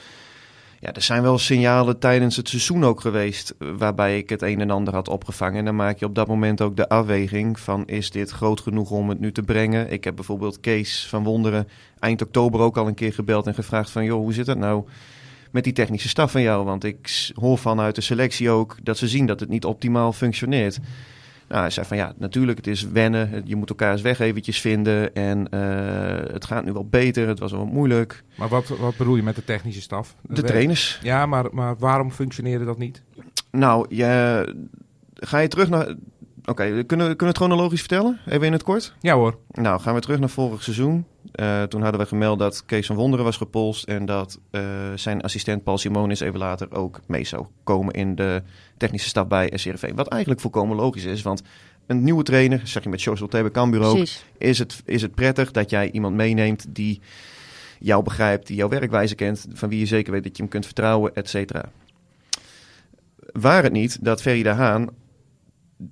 Ja, 0.80 0.92
er 0.92 1.02
zijn 1.02 1.22
wel 1.22 1.38
signalen 1.38 1.98
tijdens 1.98 2.36
het 2.36 2.48
seizoen 2.48 2.84
ook 2.84 3.00
geweest 3.00 3.54
eh, 3.58 3.68
waarbij 3.78 4.18
ik 4.18 4.28
het 4.28 4.42
een 4.42 4.60
en 4.60 4.70
ander 4.70 4.94
had 4.94 5.08
opgevangen. 5.08 5.58
En 5.58 5.64
dan 5.64 5.76
maak 5.76 5.98
je 5.98 6.04
op 6.04 6.14
dat 6.14 6.26
moment 6.26 6.60
ook 6.60 6.76
de 6.76 6.88
afweging 6.88 7.60
van 7.60 7.86
is 7.86 8.10
dit 8.10 8.30
groot 8.30 8.60
genoeg 8.60 8.90
om 8.90 9.08
het 9.08 9.20
nu 9.20 9.32
te 9.32 9.42
brengen. 9.42 9.92
Ik 9.92 10.04
heb 10.04 10.14
bijvoorbeeld 10.14 10.60
Kees 10.60 11.06
van 11.08 11.24
Wonderen 11.24 11.68
eind 11.98 12.22
oktober 12.22 12.60
ook 12.60 12.76
al 12.76 12.86
een 12.86 12.94
keer 12.94 13.12
gebeld 13.12 13.46
en 13.46 13.54
gevraagd 13.54 13.90
van 13.90 14.04
joh, 14.04 14.18
hoe 14.18 14.32
zit 14.32 14.46
het 14.46 14.58
nou 14.58 14.84
met 15.50 15.64
die 15.64 15.72
technische 15.72 16.08
staf 16.08 16.30
van 16.30 16.42
jou? 16.42 16.64
Want 16.64 16.84
ik 16.84 17.30
hoor 17.34 17.58
vanuit 17.58 17.94
de 17.94 18.00
selectie 18.00 18.50
ook 18.50 18.76
dat 18.82 18.98
ze 18.98 19.08
zien 19.08 19.26
dat 19.26 19.40
het 19.40 19.48
niet 19.48 19.64
optimaal 19.64 20.12
functioneert. 20.12 20.78
Nou, 21.48 21.60
hij 21.60 21.70
zei 21.70 21.86
van 21.86 21.96
ja, 21.96 22.12
natuurlijk, 22.16 22.56
het 22.56 22.66
is 22.66 22.88
wennen. 22.88 23.42
Je 23.44 23.56
moet 23.56 23.68
elkaars 23.68 24.02
weg 24.02 24.18
eventjes 24.18 24.60
vinden. 24.60 25.14
En 25.14 25.48
eh, 25.48 26.32
het 26.32 26.44
gaat 26.44 26.64
nu 26.64 26.72
wel 26.72 26.86
beter. 26.86 27.28
Het 27.28 27.38
was 27.38 27.52
wel 27.52 27.66
moeilijk. 27.66 28.24
Maar 28.36 28.48
wat, 28.48 28.68
wat 28.68 28.96
bedoel 28.96 29.16
je 29.16 29.22
met 29.22 29.36
de 29.36 29.44
technische 29.44 29.80
staf? 29.80 30.14
De 30.22 30.42
trainers. 30.42 30.98
Ja, 31.02 31.26
maar, 31.26 31.44
maar 31.52 31.76
waarom 31.78 32.10
functioneerde 32.10 32.64
dat 32.64 32.78
niet? 32.78 33.02
Nou, 33.50 33.86
je, 33.88 34.54
ga 35.14 35.38
je 35.38 35.48
terug 35.48 35.68
naar... 35.68 35.94
Oké, 36.46 36.64
kunnen, 36.64 36.86
kunnen 36.86 37.16
we 37.18 37.26
het 37.26 37.36
chronologisch 37.36 37.80
vertellen? 37.80 38.18
Even 38.26 38.46
in 38.46 38.52
het 38.52 38.62
kort. 38.62 38.94
Ja 39.00 39.14
hoor. 39.14 39.38
Nou, 39.50 39.80
gaan 39.80 39.94
we 39.94 40.00
terug 40.00 40.18
naar 40.18 40.28
vorig 40.28 40.62
seizoen. 40.62 41.04
Eh, 41.32 41.62
toen 41.62 41.82
hadden 41.82 42.00
we 42.00 42.06
gemeld 42.06 42.38
dat 42.38 42.64
Kees 42.66 42.86
van 42.86 42.96
Wonderen 42.96 43.24
was 43.24 43.36
gepolst... 43.36 43.84
en 43.84 44.04
dat 44.04 44.40
eh, 44.50 44.62
zijn 44.94 45.20
assistent 45.22 45.64
Paul 45.64 45.78
Simonis 45.78 46.20
even 46.20 46.38
later 46.38 46.74
ook 46.74 47.00
mee 47.06 47.24
zou 47.24 47.46
komen... 47.64 47.94
in 47.94 48.14
de 48.14 48.42
technische 48.76 49.08
staf 49.08 49.26
bij 49.26 49.52
SCRV. 49.54 49.92
Wat 49.94 50.08
eigenlijk 50.08 50.40
volkomen 50.40 50.76
logisch 50.76 51.04
is, 51.04 51.22
want... 51.22 51.42
Een 51.86 52.04
nieuwe 52.04 52.22
trainer, 52.22 52.60
zeg 52.64 52.82
je 52.82 52.88
met 52.88 53.00
Social 53.00 53.28
Tebe 53.28 53.50
Cambuur 53.50 53.82
ook, 53.82 54.06
is 54.38 54.58
het, 54.58 54.82
is 54.84 55.02
het 55.02 55.14
prettig 55.14 55.50
dat 55.50 55.70
jij 55.70 55.90
iemand 55.90 56.14
meeneemt 56.14 56.66
die 56.68 57.00
jou 57.78 58.02
begrijpt, 58.02 58.46
die 58.46 58.56
jouw 58.56 58.68
werkwijze 58.68 59.14
kent, 59.14 59.46
van 59.52 59.68
wie 59.68 59.78
je 59.78 59.86
zeker 59.86 60.12
weet 60.12 60.22
dat 60.22 60.36
je 60.36 60.42
hem 60.42 60.50
kunt 60.50 60.64
vertrouwen, 60.64 61.14
et 61.14 61.28
cetera. 61.28 61.70
Waar 63.32 63.62
het 63.62 63.72
niet 63.72 64.04
dat 64.04 64.22
Ferry 64.22 64.42
de 64.42 64.48
Haan, 64.48 64.88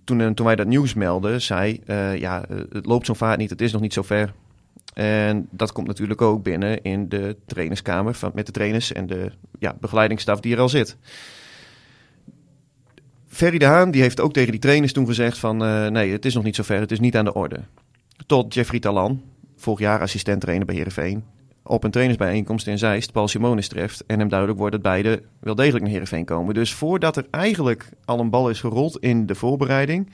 toen, 0.04 0.20
eh, 0.20 0.28
toen 0.28 0.46
wij 0.46 0.56
dat 0.56 0.66
nieuws 0.66 0.94
melden, 0.94 1.42
zei, 1.42 1.80
eh, 1.86 2.16
ja, 2.16 2.44
eh, 2.46 2.56
het 2.70 2.86
loopt 2.86 3.06
zo 3.06 3.14
vaart 3.14 3.38
niet, 3.38 3.50
het 3.50 3.60
is 3.60 3.72
nog 3.72 3.80
niet 3.80 3.92
zo 3.92 4.02
ver. 4.02 4.32
En 4.94 5.48
dat 5.50 5.72
komt 5.72 5.86
natuurlijk 5.86 6.22
ook 6.22 6.42
binnen 6.42 6.82
in 6.82 7.08
de 7.08 7.36
trainerskamer 7.46 8.14
van, 8.14 8.30
met 8.34 8.46
de 8.46 8.52
trainers 8.52 8.92
en 8.92 9.06
de 9.06 9.32
ja, 9.58 9.76
begeleidingsstaf 9.80 10.40
die 10.40 10.54
er 10.54 10.60
al 10.60 10.68
zit. 10.68 10.96
Ferry 13.28 13.58
de 13.58 13.64
Haan 13.64 13.90
die 13.90 14.02
heeft 14.02 14.20
ook 14.20 14.32
tegen 14.32 14.50
die 14.50 14.60
trainers 14.60 14.92
toen 14.92 15.06
gezegd 15.06 15.38
van 15.38 15.56
nee, 15.92 16.12
het 16.12 16.24
is 16.24 16.34
nog 16.34 16.44
niet 16.44 16.56
zo 16.56 16.62
ver, 16.62 16.80
het 16.80 16.92
is 16.92 17.00
niet 17.00 17.16
aan 17.16 17.24
de 17.24 17.34
orde. 17.34 17.60
Tot 18.26 18.54
Jeffrey 18.54 18.80
Talan, 18.80 19.22
vorig 19.56 19.80
jaar 19.80 20.00
assistent 20.00 20.40
trainer 20.40 20.66
bij 20.66 20.74
Heerenveen, 20.74 21.24
op 21.66 21.84
een 21.84 21.90
trainersbijeenkomst 21.90 22.66
in 22.66 22.78
Zeist 22.78 23.12
Paul 23.12 23.28
Simonis 23.28 23.68
treft 23.68 24.04
en 24.06 24.18
hem 24.18 24.28
duidelijk 24.28 24.58
wordt 24.58 24.74
dat 24.74 24.82
beide 24.82 25.22
wel 25.40 25.54
degelijk 25.54 25.82
naar 25.82 25.90
Heerenveen 25.90 26.24
komen. 26.24 26.54
Dus 26.54 26.74
voordat 26.74 27.16
er 27.16 27.26
eigenlijk 27.30 27.88
al 28.04 28.20
een 28.20 28.30
bal 28.30 28.50
is 28.50 28.60
gerold 28.60 28.98
in 28.98 29.26
de 29.26 29.34
voorbereiding, 29.34 30.10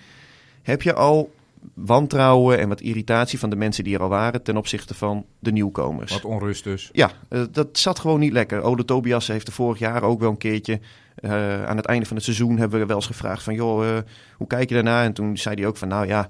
heb 0.63 0.83
je 0.83 0.95
al 0.95 1.31
wantrouwen 1.75 2.59
en 2.59 2.69
wat 2.69 2.81
irritatie 2.81 3.39
van 3.39 3.51
de 3.51 3.57
mensen 3.57 3.85
die 3.85 3.95
er 3.95 4.03
al 4.03 4.09
waren 4.09 4.43
ten 4.43 4.57
opzichte 4.57 4.95
van 4.95 5.25
de 5.39 5.53
nieuwkomers. 5.53 6.13
Wat 6.13 6.25
onrust 6.25 6.65
dus. 6.65 6.89
Ja, 6.93 7.11
eh, 7.29 7.43
dat 7.51 7.69
zat 7.73 7.99
gewoon 7.99 8.21
niet 8.21 8.33
lekker. 8.33 8.63
Ode 8.63 8.85
Tobias 8.85 9.27
heeft 9.27 9.47
er 9.47 9.53
vorig 9.53 9.79
jaar 9.79 10.03
ook 10.03 10.21
wel 10.21 10.31
een 10.31 10.37
keertje. 10.37 10.81
eh, 11.15 11.65
aan 11.65 11.77
het 11.77 11.87
einde 11.87 12.07
van 12.07 12.17
het 12.17 12.25
seizoen 12.25 12.59
hebben 12.59 12.81
we 12.81 12.87
wel 12.87 12.97
eens 12.97 13.07
gevraagd 13.07 13.43
van... 13.43 13.55
joh, 13.55 13.89
eh, 13.89 14.03
hoe 14.37 14.47
kijk 14.47 14.69
je 14.69 14.75
daarna? 14.75 15.05
En 15.05 15.13
toen 15.13 15.37
zei 15.37 15.55
hij 15.55 15.67
ook 15.67 15.77
van, 15.77 15.89
nou 15.89 16.07
ja... 16.07 16.29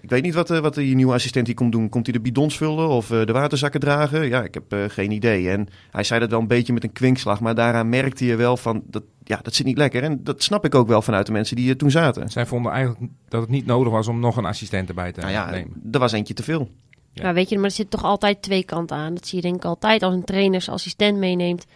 Ik 0.00 0.10
weet 0.10 0.22
niet 0.22 0.34
wat, 0.34 0.50
eh, 0.50 0.58
wat 0.58 0.74
je 0.74 0.82
nieuwe 0.82 1.12
assistent 1.12 1.46
hier 1.46 1.56
komt 1.56 1.72
doen. 1.72 1.88
Komt 1.88 2.06
hij 2.06 2.14
de 2.14 2.20
bidons 2.20 2.56
vullen 2.56 2.88
of 2.88 3.10
eh, 3.10 3.26
de 3.26 3.32
waterzakken 3.32 3.80
dragen? 3.80 4.28
Ja, 4.28 4.42
ik 4.42 4.54
heb 4.54 4.72
eh, 4.72 4.84
geen 4.88 5.10
idee. 5.10 5.50
En 5.50 5.68
hij 5.90 6.04
zei 6.04 6.20
dat 6.20 6.30
wel 6.30 6.40
een 6.40 6.46
beetje 6.46 6.72
met 6.72 6.84
een 6.84 6.92
kwinkslag. 6.92 7.40
Maar 7.40 7.54
daaraan 7.54 7.88
merkte 7.88 8.24
je 8.24 8.36
wel 8.36 8.56
van, 8.56 8.82
dat, 8.86 9.02
ja, 9.24 9.40
dat 9.42 9.54
zit 9.54 9.66
niet 9.66 9.78
lekker. 9.78 10.02
En 10.02 10.24
dat 10.24 10.42
snap 10.42 10.64
ik 10.64 10.74
ook 10.74 10.88
wel 10.88 11.02
vanuit 11.02 11.26
de 11.26 11.32
mensen 11.32 11.56
die 11.56 11.70
er 11.70 11.76
toen 11.76 11.90
zaten. 11.90 12.28
Zij 12.30 12.46
vonden 12.46 12.72
eigenlijk 12.72 13.12
dat 13.28 13.40
het 13.40 13.50
niet 13.50 13.66
nodig 13.66 13.92
was 13.92 14.08
om 14.08 14.20
nog 14.20 14.36
een 14.36 14.44
assistent 14.44 14.88
erbij 14.88 15.12
te 15.12 15.20
Nou 15.20 15.32
ja, 15.32 15.50
nemen. 15.50 15.82
er 15.92 15.98
was 15.98 16.12
eentje 16.12 16.34
te 16.34 16.42
veel. 16.42 16.68
Ja. 17.12 17.22
Maar 17.22 17.34
weet 17.34 17.48
je, 17.48 17.56
maar 17.56 17.64
er 17.64 17.70
zit 17.70 17.90
toch 17.90 18.04
altijd 18.04 18.42
twee 18.42 18.64
kanten 18.64 18.96
aan. 18.96 19.14
Dat 19.14 19.26
zie 19.26 19.36
je 19.36 19.42
denk 19.42 19.56
ik 19.56 19.64
altijd 19.64 20.02
als 20.02 20.14
een 20.14 20.24
trainer 20.24 20.60
zijn 20.60 20.76
assistent 20.76 21.18
meeneemt. 21.18 21.66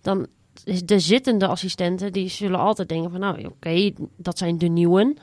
Dan 0.00 0.26
is 0.64 0.84
de 0.84 0.98
zittende 0.98 1.46
assistenten, 1.46 2.12
die 2.12 2.28
zullen 2.28 2.58
altijd 2.58 2.88
denken 2.88 3.10
van... 3.10 3.20
nou, 3.20 3.44
oké, 3.44 3.90
dat 4.16 4.38
zijn 4.38 4.58
de 4.58 4.66
nieuwen. 4.68 5.16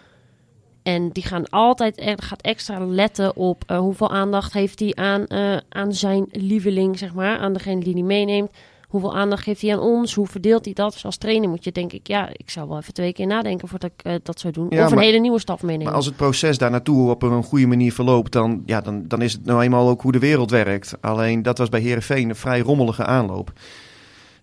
En 0.83 1.09
die 1.09 1.23
gaan 1.23 1.49
altijd 1.49 2.15
gaat 2.15 2.41
extra 2.41 2.85
letten 2.85 3.35
op 3.35 3.63
eh, 3.67 3.77
hoeveel 3.77 4.11
aandacht 4.11 4.53
heeft 4.53 4.79
hij 4.79 4.95
aan, 4.95 5.25
eh, 5.25 5.57
aan 5.69 5.93
zijn 5.93 6.25
lieveling, 6.31 6.97
zeg 6.97 7.13
maar. 7.13 7.37
Aan 7.37 7.53
degene 7.53 7.83
die 7.83 7.93
hij 7.93 8.01
meeneemt. 8.01 8.51
Hoeveel 8.87 9.15
aandacht 9.15 9.43
geeft 9.43 9.61
hij 9.61 9.73
aan 9.73 9.79
ons? 9.79 10.13
Hoe 10.13 10.27
verdeelt 10.27 10.65
hij 10.65 10.73
dat? 10.73 10.93
Dus 10.93 11.05
als 11.05 11.17
trainer 11.17 11.49
moet 11.49 11.63
je 11.63 11.71
denk 11.71 11.93
ik, 11.93 12.07
ja, 12.07 12.29
ik 12.31 12.49
zou 12.49 12.67
wel 12.67 12.77
even 12.77 12.93
twee 12.93 13.13
keer 13.13 13.27
nadenken 13.27 13.67
voordat 13.67 13.91
ik 13.97 14.05
eh, 14.05 14.13
dat 14.23 14.39
zou 14.39 14.53
doen. 14.53 14.67
Ja, 14.69 14.83
of 14.83 14.89
een 14.89 14.95
maar- 14.95 15.05
hele 15.05 15.19
nieuwe 15.19 15.39
staf 15.39 15.61
meenemen. 15.61 15.85
Maar 15.85 15.95
als 15.95 16.05
het 16.05 16.15
proces 16.15 16.57
daar 16.57 16.71
naartoe 16.71 17.09
op 17.09 17.23
een 17.23 17.43
goede 17.43 17.67
manier 17.67 17.93
verloopt, 17.93 18.31
dan, 18.31 18.63
ja, 18.65 18.81
dan, 18.81 19.07
dan 19.07 19.21
is 19.21 19.33
het 19.33 19.45
nou 19.45 19.61
eenmaal 19.63 19.89
ook 19.89 20.01
hoe 20.01 20.11
de 20.11 20.19
wereld 20.19 20.51
werkt. 20.51 20.95
Alleen 21.01 21.41
dat 21.41 21.57
was 21.57 21.69
bij 21.69 21.81
Herenveen 21.81 22.29
een 22.29 22.35
vrij 22.35 22.59
rommelige 22.59 23.05
aanloop. 23.05 23.51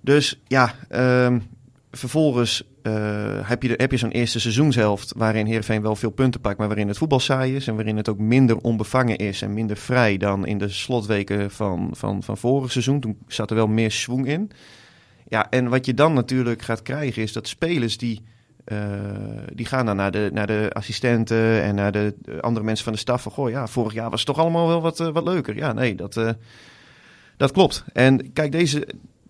Dus 0.00 0.40
ja, 0.46 0.74
ehm, 0.88 1.38
vervolgens 1.90 2.62
eh, 2.88 3.48
heb 3.48 3.62
je, 3.62 3.74
heb 3.76 3.90
je 3.90 3.96
zo'n 3.96 4.10
eerste 4.10 4.40
seizoenshelft 4.40 5.12
waarin 5.16 5.46
Heerenveen 5.46 5.82
wel 5.82 5.96
veel 5.96 6.10
punten 6.10 6.40
pakt, 6.40 6.58
maar 6.58 6.66
waarin 6.66 6.88
het 6.88 6.98
voetbal 6.98 7.20
saai 7.20 7.56
is 7.56 7.66
en 7.68 7.74
waarin 7.74 7.96
het 7.96 8.08
ook 8.08 8.18
minder 8.18 8.56
onbevangen 8.56 9.16
is 9.16 9.42
en 9.42 9.54
minder 9.54 9.76
vrij 9.76 10.16
dan 10.16 10.46
in 10.46 10.58
de 10.58 10.68
slotweken 10.68 11.50
van, 11.50 11.90
van, 11.92 12.22
van 12.22 12.36
vorig 12.36 12.72
seizoen. 12.72 13.00
Toen 13.00 13.18
zat 13.26 13.50
er 13.50 13.56
wel 13.56 13.66
meer 13.66 13.90
swing 13.90 14.26
in. 14.26 14.50
Ja, 15.28 15.50
en 15.50 15.68
wat 15.68 15.86
je 15.86 15.94
dan 15.94 16.12
natuurlijk 16.12 16.62
gaat 16.62 16.82
krijgen 16.82 17.22
is 17.22 17.32
dat 17.32 17.48
spelers 17.48 17.98
die, 17.98 18.22
eh, 18.64 18.78
die 19.54 19.66
gaan 19.66 19.86
dan 19.86 19.96
naar 19.96 20.10
de, 20.10 20.30
naar 20.32 20.46
de 20.46 20.70
assistenten 20.72 21.62
en 21.62 21.74
naar 21.74 21.92
de 21.92 22.14
andere 22.40 22.64
mensen 22.64 22.84
van 22.84 22.92
de 22.92 22.98
staf 22.98 23.22
van, 23.22 23.32
goh 23.32 23.50
ja, 23.50 23.66
vorig 23.66 23.92
jaar 23.92 24.10
was 24.10 24.20
het 24.20 24.28
toch 24.28 24.38
allemaal 24.38 24.66
wel 24.66 24.80
wat, 24.80 25.00
eh, 25.00 25.08
wat 25.08 25.24
leuker. 25.24 25.56
Ja, 25.56 25.72
nee, 25.72 25.94
dat, 25.94 26.20
dat 27.36 27.52
klopt. 27.52 27.84
En 27.92 28.32
kijk, 28.32 28.52
deze 28.52 28.88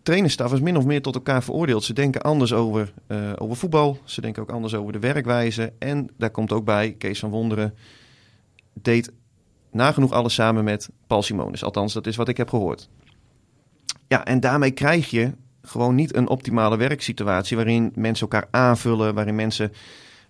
trainerstaf 0.09 0.53
is 0.53 0.61
min 0.61 0.77
of 0.77 0.85
meer 0.85 1.03
tot 1.03 1.15
elkaar 1.15 1.43
veroordeeld. 1.43 1.85
Ze 1.85 1.93
denken 1.93 2.23
anders 2.23 2.53
over, 2.53 2.93
eh, 3.07 3.33
over 3.37 3.57
voetbal. 3.57 3.99
Ze 4.05 4.21
denken 4.21 4.43
ook 4.43 4.51
anders 4.51 4.75
over 4.75 4.93
de 4.93 4.99
werkwijze. 4.99 5.73
En 5.79 6.11
daar 6.17 6.31
komt 6.31 6.53
ook 6.53 6.65
bij, 6.65 6.93
Kees 6.99 7.19
van 7.19 7.31
Wonderen 7.31 7.75
deed 8.73 9.13
nagenoeg 9.71 10.13
alles 10.13 10.35
samen 10.35 10.65
met 10.65 10.89
Paul 11.07 11.23
Simonis. 11.23 11.65
Althans, 11.65 11.93
dat 11.93 12.07
is 12.07 12.17
wat 12.17 12.29
ik 12.29 12.37
heb 12.37 12.49
gehoord. 12.49 12.89
Ja, 14.07 14.25
en 14.25 14.41
daarmee 14.41 14.71
krijg 14.71 15.11
je 15.11 15.33
gewoon 15.63 15.95
niet 15.95 16.15
een 16.15 16.29
optimale 16.29 16.77
werksituatie... 16.77 17.57
waarin 17.57 17.93
mensen 17.95 18.29
elkaar 18.29 18.49
aanvullen, 18.51 19.15
waarin 19.15 19.35
mensen 19.35 19.73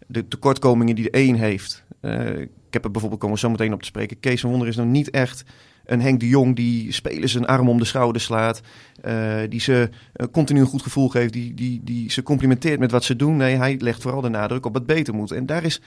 de 0.07 0.29
tekortkomingen 0.29 0.95
die 0.95 1.11
de 1.11 1.19
een 1.19 1.37
heeft... 1.37 1.85
eh, 2.01 2.39
ik 2.39 2.75
heb 2.75 2.85
er 2.85 2.91
bijvoorbeeld, 2.91 3.21
komen 3.21 3.39
zo 3.39 3.51
meteen 3.51 3.73
op 3.73 3.81
te 3.81 3.87
spreken... 3.87 4.21
Kees 4.21 4.41
van 4.41 4.51
Wonderen 4.51 4.73
is 4.73 4.79
nog 4.79 4.89
niet 4.89 5.11
echt 5.11 5.45
een 5.89 6.01
Henk 6.01 6.21
de 6.21 6.29
Jong 6.29 6.57
die 6.57 6.93
spelers 6.93 7.35
een 7.35 7.47
arm 7.47 7.69
om 7.69 7.79
de 7.79 7.85
schouder 7.85 8.21
slaat. 8.21 8.61
eh, 9.01 9.41
die 9.49 9.61
ze 9.61 9.91
eh, 10.13 10.27
continu 10.33 10.61
een 10.61 10.67
goed 10.67 10.83
gevoel 10.83 11.09
geeft. 11.09 11.33
Die, 11.33 11.55
die, 11.55 11.81
die 11.85 12.11
ze 12.11 12.23
complimenteert 12.23 12.79
met 12.79 12.91
wat 12.91 13.05
ze 13.05 13.17
doen. 13.17 13.37
Nee, 13.37 13.57
hij 13.57 13.77
legt 13.79 14.03
vooral 14.03 14.21
de 14.21 14.29
nadruk 14.29 14.67
op 14.67 14.73
wat 14.73 14.87
beter 14.87 15.15
moet. 15.15 15.31
En 15.31 15.47
daar 15.47 15.65
is 15.65 15.81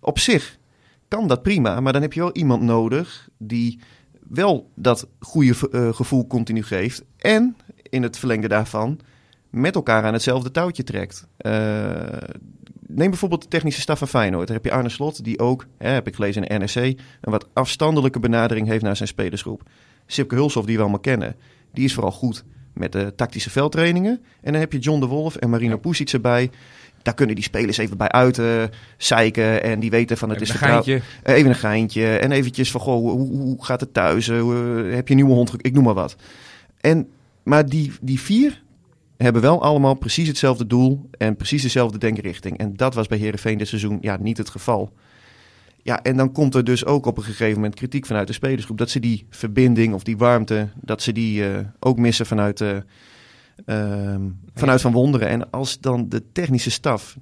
op 0.00 0.18
zich 0.18 0.58
kan 1.08 1.28
dat 1.28 1.42
prima. 1.42 1.80
Maar 1.80 1.92
dan 1.92 2.02
heb 2.02 2.12
je 2.12 2.20
wel 2.20 2.32
iemand 2.32 2.62
nodig 2.62 3.28
die 3.38 3.80
wel 4.28 4.70
dat 4.74 5.08
goede 5.18 5.68
eh, 5.70 5.92
gevoel 5.92 6.26
continu 6.26 6.62
geeft. 6.62 7.04
En 7.18 7.56
in 7.82 8.02
het 8.02 8.18
verlengde 8.18 8.48
daarvan 8.48 9.00
met 9.50 9.74
elkaar 9.74 10.04
aan 10.04 10.12
hetzelfde 10.12 10.50
touwtje 10.50 10.84
trekt. 10.84 11.26
Neem 12.88 13.10
bijvoorbeeld 13.10 13.42
de 13.42 13.48
technische 13.48 13.80
staf 13.80 13.98
van 13.98 14.08
Feyenoord. 14.08 14.46
Daar 14.46 14.56
heb 14.56 14.64
je 14.64 14.70
Arne 14.72 14.88
Slot, 14.88 15.24
die 15.24 15.38
ook, 15.38 15.66
hè, 15.78 15.88
heb 15.90 16.06
ik 16.06 16.14
gelezen 16.14 16.44
in 16.44 16.58
de 16.58 16.64
NRC, 16.64 16.84
een 17.20 17.32
wat 17.32 17.46
afstandelijke 17.52 18.20
benadering 18.20 18.66
heeft 18.66 18.82
naar 18.82 18.96
zijn 18.96 19.08
spelersgroep. 19.08 19.62
Sipke 20.06 20.34
Hulshoff, 20.34 20.66
die 20.66 20.76
we 20.76 20.82
allemaal 20.82 21.00
kennen, 21.00 21.34
die 21.72 21.84
is 21.84 21.94
vooral 21.94 22.12
goed 22.12 22.44
met 22.74 22.92
de 22.92 23.12
tactische 23.16 23.50
veldtrainingen. 23.50 24.20
En 24.40 24.52
dan 24.52 24.60
heb 24.60 24.72
je 24.72 24.78
John 24.78 25.00
de 25.00 25.06
Wolf 25.06 25.36
en 25.36 25.50
Marino. 25.50 25.76
Pusic 25.78 26.10
erbij. 26.10 26.50
Daar 27.02 27.14
kunnen 27.14 27.34
die 27.34 27.44
spelers 27.44 27.76
even 27.76 27.96
bij 27.96 28.08
uit 28.08 28.38
eh, 28.38 28.62
zeiken 28.96 29.62
en 29.62 29.80
die 29.80 29.90
weten 29.90 30.16
van 30.16 30.28
het 30.30 30.40
Even 30.40 30.54
is 30.54 30.60
een 30.60 30.68
geintje. 30.68 31.00
Even 31.22 31.48
een 31.48 31.54
geintje 31.54 32.16
en 32.16 32.32
eventjes 32.32 32.70
van, 32.70 32.80
goh, 32.80 33.00
hoe, 33.00 33.38
hoe 33.40 33.64
gaat 33.64 33.80
het 33.80 33.94
thuis? 33.94 34.28
Eh, 34.28 34.40
hoe- 34.40 34.54
heb 34.90 35.08
je 35.08 35.14
een 35.14 35.20
nieuwe 35.20 35.34
hond? 35.34 35.52
Ik 35.56 35.72
noem 35.72 35.84
maar 35.84 35.94
wat. 35.94 36.16
En, 36.80 37.08
maar 37.42 37.68
die, 37.68 37.92
die 38.00 38.20
vier 38.20 38.62
hebben 39.24 39.42
wel 39.42 39.62
allemaal 39.62 39.94
precies 39.94 40.28
hetzelfde 40.28 40.66
doel 40.66 41.08
en 41.10 41.36
precies 41.36 41.62
dezelfde 41.62 41.98
denkrichting. 41.98 42.58
En 42.58 42.76
dat 42.76 42.94
was 42.94 43.06
bij 43.06 43.18
Herenveen 43.18 43.58
dit 43.58 43.68
seizoen 43.68 43.98
ja, 44.00 44.16
niet 44.20 44.38
het 44.38 44.48
geval. 44.48 44.92
Ja, 45.82 46.02
en 46.02 46.16
dan 46.16 46.32
komt 46.32 46.54
er 46.54 46.64
dus 46.64 46.84
ook 46.84 47.06
op 47.06 47.16
een 47.16 47.22
gegeven 47.22 47.54
moment 47.54 47.74
kritiek 47.74 48.06
vanuit 48.06 48.26
de 48.26 48.32
spelersgroep. 48.32 48.78
Dat 48.78 48.90
ze 48.90 49.00
die 49.00 49.26
verbinding 49.30 49.94
of 49.94 50.02
die 50.02 50.16
warmte, 50.16 50.68
dat 50.80 51.02
ze 51.02 51.12
die 51.12 51.50
eh, 51.50 51.58
ook 51.78 51.98
missen 51.98 52.26
vanuit, 52.26 52.60
eh, 52.60 52.76
ehm, 53.64 54.22
vanuit 54.54 54.80
Van 54.80 54.92
Wonderen. 54.92 55.28
En 55.28 55.50
als 55.50 55.80
dan 55.80 56.08
de 56.08 56.32
technische 56.32 56.70
staf 56.70 57.16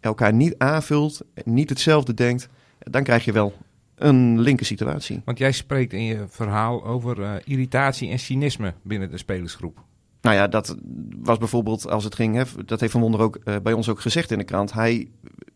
elkaar 0.00 0.32
niet 0.32 0.54
aanvult, 0.58 1.20
niet 1.44 1.68
hetzelfde 1.68 2.14
denkt, 2.14 2.48
dan 2.78 3.02
krijg 3.02 3.24
je 3.24 3.32
wel 3.32 3.52
een 3.94 4.40
linker 4.40 4.66
situatie. 4.66 5.22
Want 5.24 5.38
jij 5.38 5.52
spreekt 5.52 5.92
in 5.92 6.04
je 6.04 6.24
verhaal 6.28 6.84
over 6.84 7.22
eh, 7.22 7.34
irritatie 7.44 8.10
en 8.10 8.18
cynisme 8.18 8.74
binnen 8.82 9.10
de 9.10 9.18
spelersgroep. 9.18 9.84
Nou 10.24 10.36
ja, 10.36 10.48
dat 10.48 10.76
was 11.22 11.38
bijvoorbeeld 11.38 11.88
als 11.88 12.04
het 12.04 12.14
ging, 12.14 12.36
hè, 12.36 12.42
dat 12.64 12.80
heeft 12.80 12.92
Van 12.92 13.00
Wonder 13.00 13.20
ook 13.20 13.38
eh, 13.44 13.54
bij 13.62 13.72
ons 13.72 13.88
ook 13.88 14.00
gezegd 14.00 14.30
in 14.30 14.38
de 14.38 14.44
krant. 14.44 14.72
Hij 14.72 15.08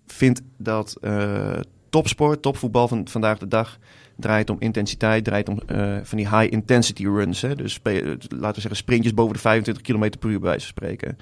vindt 0.07 0.43
dat 0.57 0.97
eh, 1.01 1.59
topsport, 1.91 2.43
topvoetbal 2.43 2.89
van 2.89 3.09
vandaag 3.09 3.39
de 3.39 3.49
dag 3.49 3.79
draait 4.17 4.51
om 4.51 4.57
intensiteit, 4.59 5.25
draait 5.25 5.49
om 5.49 5.61
eh, 5.67 5.97
van 6.03 6.19
die 6.19 6.29
high 6.29 6.53
intensity 6.53 7.05
runs. 7.05 7.41
Hè, 7.41 7.55
dus 7.55 7.81
laten 7.83 8.55
we 8.55 8.61
zeggen 8.61 8.77
sprintjes 8.77 9.15
boven 9.15 9.33
de 9.33 9.41
25 9.41 9.83
km 9.83 10.19
per 10.19 10.31
uur 10.31 10.41
bij 10.41 10.53
van 10.53 10.61
spreken. 10.61 11.19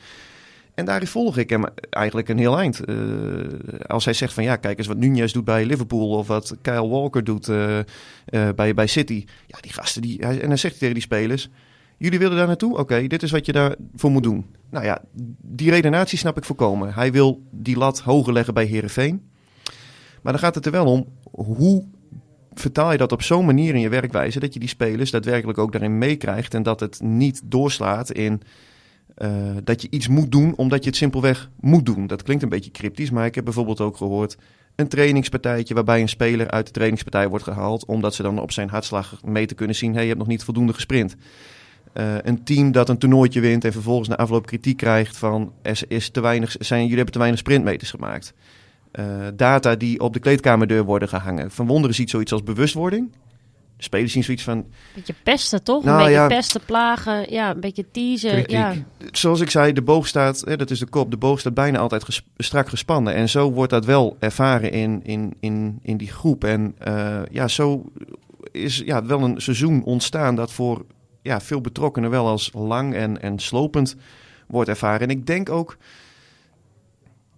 En 0.75 0.85
daarin 0.85 1.09
volg 1.09 1.37
ik 1.37 1.51
hem 1.51 1.65
eigenlijk 1.91 2.29
een 2.29 2.39
heel 2.39 2.59
eind. 2.59 2.81
Als 3.87 4.05
hij 4.05 4.15
zegt 4.15 4.33
van 4.33 4.45
ja, 4.45 4.57
kijk 4.57 4.79
eens 4.79 4.87
wat 4.87 4.97
Nunez 4.97 5.33
doet 5.33 5.45
bij 5.45 5.65
Liverpool 5.65 6.09
of 6.09 6.27
wat 6.27 6.57
Kyle 6.63 6.89
Walker 6.89 7.25
doet 7.25 7.47
bij, 8.55 8.75
bij 8.75 8.87
City. 8.87 9.25
Ja, 9.47 9.59
die 9.61 9.73
gasten, 9.73 10.03
die, 10.03 10.21
en 10.21 10.49
dan 10.49 10.59
zegt 10.59 10.63
hij 10.63 10.79
tegen 10.79 10.95
die 10.95 11.03
spelers, 11.03 11.51
jullie 11.97 12.19
willen 12.19 12.37
daar 12.37 12.47
naartoe? 12.47 12.79
Oké, 12.79 13.07
dit 13.07 13.23
is 13.23 13.31
wat 13.31 13.47
je 13.47 13.53
daarvoor 13.53 14.11
moet 14.11 14.23
doen. 14.23 14.47
Nou 14.71 14.85
ja, 14.85 15.03
die 15.41 15.71
redenatie 15.71 16.19
snap 16.19 16.37
ik 16.37 16.45
voorkomen. 16.45 16.95
Hij 16.95 17.13
wil 17.13 17.43
die 17.51 17.77
lat 17.77 18.01
hoger 18.01 18.33
leggen 18.33 18.55
bij 18.55 18.65
Herenveen. 18.65 19.31
Maar 20.23 20.33
dan 20.33 20.43
gaat 20.43 20.55
het 20.55 20.67
er 20.67 20.73
wel 20.73 20.87
om, 20.87 21.07
hoe 21.31 21.85
vertaal 22.55 22.93
je 22.93 22.99
dat 22.99 23.13
op 23.13 23.23
zo'n 23.23 23.45
manier 23.45 23.75
in 23.75 23.81
je 23.81 23.89
werkwijze... 23.89 24.41
dat 24.41 24.55
je 24.55 24.61
die 24.61 24.69
spelers 24.69 25.11
daadwerkelijk 25.11 25.59
ook 25.59 25.73
daarin 25.73 25.99
meekrijgt... 25.99 26.55
en 26.55 26.63
dat 26.63 26.81
het 26.81 27.01
niet 27.03 27.41
doorslaat 27.45 28.11
in 28.11 28.43
eh, 29.15 29.31
dat 29.65 29.83
je 29.83 29.89
iets 29.91 30.09
moet 30.09 30.33
doen... 30.33 30.55
omdat 30.57 30.83
je 30.83 30.89
het 30.89 30.99
simpelweg 30.99 31.51
moet 31.61 31.87
doen. 31.87 32.07
Dat 32.07 32.23
klinkt 32.23 32.43
een 32.43 32.49
beetje 32.49 32.71
cryptisch, 32.71 33.11
maar 33.11 33.27
ik 33.27 33.35
heb 33.35 33.45
bijvoorbeeld 33.45 33.81
ook 33.81 33.97
gehoord... 33.97 34.37
een 34.75 34.89
trainingspartijtje 34.89 35.75
waarbij 35.75 36.01
een 36.01 36.09
speler 36.09 36.51
uit 36.51 36.67
de 36.67 36.73
trainingspartij 36.73 37.29
wordt 37.29 37.45
gehaald... 37.45 37.85
omdat 37.85 38.15
ze 38.15 38.23
dan 38.23 38.41
op 38.41 38.53
zijn 38.53 38.69
hartslag 38.69 39.21
mee 39.25 39.47
te 39.47 39.55
kunnen 39.55 39.77
zien... 39.77 39.93
hey, 39.93 40.03
je 40.03 40.09
hebt 40.09 40.21
nog 40.21 40.29
niet 40.29 40.45
voldoende 40.45 40.73
gesprint. 40.73 41.17
Eh, 41.97 42.15
een 42.23 42.45
team 42.45 42.73
dat 42.73 42.89
een 42.89 42.99
toernooitje 42.99 43.41
wint 43.41 43.65
en 43.65 43.73
vervolgens 43.73 44.09
na 44.09 44.17
afloop 44.17 44.47
kritiek 44.47 44.77
krijgt 44.77 45.17
van 45.17 45.53
er 45.63 45.81
is 45.89 46.11
te 46.11 46.21
weinig, 46.21 46.57
zijn, 46.59 46.81
jullie 46.81 46.95
hebben 46.97 47.13
te 47.13 47.19
weinig 47.19 47.41
sprintmeters 47.41 47.91
gemaakt. 47.91 48.35
Eh, 48.91 49.05
data 49.35 49.77
die 49.77 50.01
op 50.01 50.13
de 50.13 50.19
kleedkamerdeur 50.19 50.85
worden 50.85 51.09
gehangen. 51.09 51.51
Van 51.51 51.67
Wonderen 51.67 51.95
ziet 51.95 52.11
zoiets 52.11 52.33
als 52.33 52.43
bewustwording. 52.43 53.13
De 53.77 53.83
spelers 53.83 54.13
zien 54.13 54.25
zoiets 54.25 54.43
van, 54.43 54.67
beetje 54.95 55.15
pesten, 55.23 55.63
toch? 55.63 55.85
Nou, 55.85 55.97
een 55.97 56.05
beetje 56.05 56.21
ja. 56.21 56.27
pesten, 56.27 56.61
plagen, 56.67 57.33
ja, 57.33 57.51
een 57.51 57.61
beetje 57.61 57.91
teasen. 57.91 58.31
Kritiek. 58.31 58.51
Ja. 58.51 58.75
zoals 59.13 59.41
ik 59.41 59.51
zei, 59.51 59.73
de 59.73 59.83
boog 59.83 60.07
staat, 60.07 60.41
hè, 60.41 60.57
dat 60.57 60.71
is 60.71 60.79
de 60.79 60.87
kop, 60.87 61.11
de 61.11 61.17
boog 61.17 61.41
staat 61.41 61.55
bijna 61.55 61.79
altijd 61.79 62.05
ges- 62.05 62.27
strak 62.37 62.69
gespannen. 62.69 63.15
En 63.15 63.29
zo 63.29 63.53
wordt 63.53 63.73
dat 63.73 63.85
wel 63.85 64.17
ervaren 64.19 64.73
in, 64.73 65.01
in, 65.05 65.35
in, 65.41 65.79
in 65.83 65.97
die 65.97 66.11
groep. 66.11 66.45
En 66.45 66.75
eh, 66.79 67.21
ja, 67.31 67.49
zo 67.49 67.93
is 68.53 68.83
ja, 68.85 69.05
wel 69.05 69.21
een 69.21 69.41
seizoen 69.41 69.83
ontstaan 69.85 70.35
dat 70.35 70.53
voor 70.53 70.85
ja, 71.27 71.41
veel 71.41 71.61
betrokkenen 71.61 72.11
wel 72.11 72.27
als 72.27 72.51
lang 72.55 72.95
en, 72.95 73.23
en 73.23 73.39
slopend 73.39 73.97
wordt 74.47 74.69
ervaren. 74.69 75.01
En 75.01 75.11
ik 75.11 75.27
denk 75.27 75.51
ook, 75.51 75.77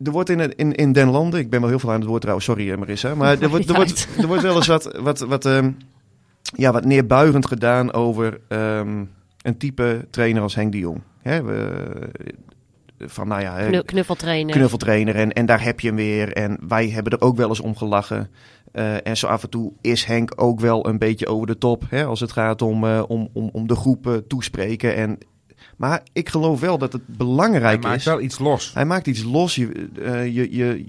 er 0.05 0.11
wordt 0.13 0.29
in, 0.29 0.57
in, 0.57 0.75
in 0.75 0.93
den 0.93 1.09
landen, 1.09 1.41
ik 1.41 1.51
ben 1.51 1.61
wel 1.61 1.69
heel 1.69 1.79
veel 1.79 1.93
aan 1.93 2.01
het 2.01 2.09
woord 2.09 2.21
trouwens, 2.21 2.47
sorry 2.47 2.71
eh, 2.71 2.79
Marissa, 2.79 3.15
maar 3.15 3.41
er 3.41 3.49
wordt, 3.49 3.69
er 3.69 3.75
wordt, 3.75 4.09
er 4.21 4.27
wordt 4.27 4.43
wel 4.43 4.57
eens 4.57 4.67
wat, 4.67 4.99
wat, 5.01 5.19
wat, 5.19 5.47
ehm, 5.47 5.71
ja, 6.43 6.73
wat 6.73 6.85
neerbuigend 6.85 7.47
gedaan 7.47 7.93
over 7.93 8.41
ehm, 8.49 9.05
een 9.43 9.57
type 9.59 10.07
trainer 10.11 10.43
als 10.43 10.55
Henk 10.55 10.73
de 10.73 10.79
Jong. 10.79 11.01
Hè, 11.23 11.43
we, 11.43 11.83
van 12.99 13.29
nou 13.29 13.41
ja, 13.41 13.59
eh, 13.59 13.67
Knu- 13.67 13.83
knuffeltrainer. 13.83 14.55
knuffeltrainer 14.55 15.15
en, 15.15 15.33
en 15.33 15.47
daar 15.47 15.63
heb 15.63 15.81
je 15.81 15.87
hem 15.87 15.97
weer. 15.97 16.33
En 16.33 16.59
wij 16.69 16.89
hebben 16.89 17.13
er 17.13 17.21
ook 17.21 17.37
wel 17.37 17.49
eens 17.49 17.61
om 17.61 17.77
gelachen. 17.77 18.31
Eh, 18.73 19.07
en 19.07 19.17
zo 19.17 19.27
af 19.27 19.43
en 19.43 19.51
toe 19.51 19.73
is 19.81 20.05
Henk 20.05 20.33
ook 20.37 20.61
wel 20.61 20.87
een 20.87 20.99
beetje 20.99 21.27
over 21.27 21.47
de 21.47 21.59
top. 21.59 21.85
Hè, 21.89 22.05
als 22.05 22.21
het 22.21 22.33
gaat 22.33 22.63
om, 22.63 22.85
eh, 22.85 23.03
om, 23.09 23.29
om, 23.33 23.51
om 23.53 23.67
de 23.67 23.77
groepen 23.77 24.27
toespreken. 24.27 24.95
En, 24.97 25.19
maar 25.77 26.03
ik 26.13 26.29
geloof 26.29 26.61
wel 26.61 26.79
dat 26.79 26.93
het 26.93 27.03
Hij 27.07 27.17
belangrijk 27.17 27.83
maakt 27.83 27.97
is. 27.97 28.05
wel 28.05 28.21
iets 28.21 28.39
los. 28.39 28.75
Hij 28.75 28.85
maakt 28.85 29.07
iets 29.07 29.23
los. 29.23 29.55
Je, 29.55 29.89
eh, 30.03 30.35
je, 30.35 30.57
je, 30.57 30.85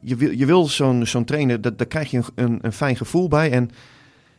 je 0.00 0.16
wil, 0.16 0.30
je 0.30 0.46
wil 0.46 0.66
zo'n 0.66 1.06
zo'n 1.06 1.24
trainer, 1.24 1.60
dat, 1.60 1.78
daar 1.78 1.86
krijg 1.86 2.10
je 2.10 2.16
een, 2.16 2.24
een, 2.34 2.58
een 2.62 2.72
fijn 2.72 2.96
gevoel 2.96 3.28
bij. 3.28 3.50
En 3.50 3.70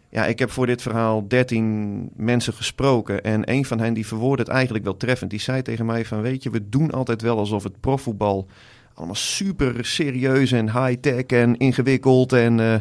ja, 0.10 0.26
ik 0.26 0.40
heb 0.40 0.52
voor 0.52 0.66
dit 0.66 0.82
verhaal 0.82 1.28
13 1.28 2.10
mensen 2.16 2.54
gesproken. 2.54 3.24
En 3.24 3.52
een 3.52 3.66
van 3.66 3.80
hen 3.80 3.94
die 3.94 4.08
verwoordde 4.08 4.44
het 4.44 4.52
eigenlijk 4.52 4.84
wel 4.84 4.98
treffend. 4.98 5.32
Die 5.32 5.40
zei 5.40 5.62
tegen 5.62 5.86
mij 5.86 6.06
van, 6.06 6.22
weet 6.22 6.44
je, 6.44 6.50
we 6.50 6.70
doen 6.70 6.92
altijd 6.92 7.22
wel 7.22 7.38
alsof 7.38 7.64
het 7.64 7.80
profvoetbal 7.80 8.48
allemaal 8.98 9.16
super 9.16 9.86
serieus 9.86 10.52
en 10.52 10.72
high-tech 10.84 11.24
en 11.26 11.58
ingewikkeld. 11.58 12.34
En, 12.34 12.60
eh, 12.60 12.74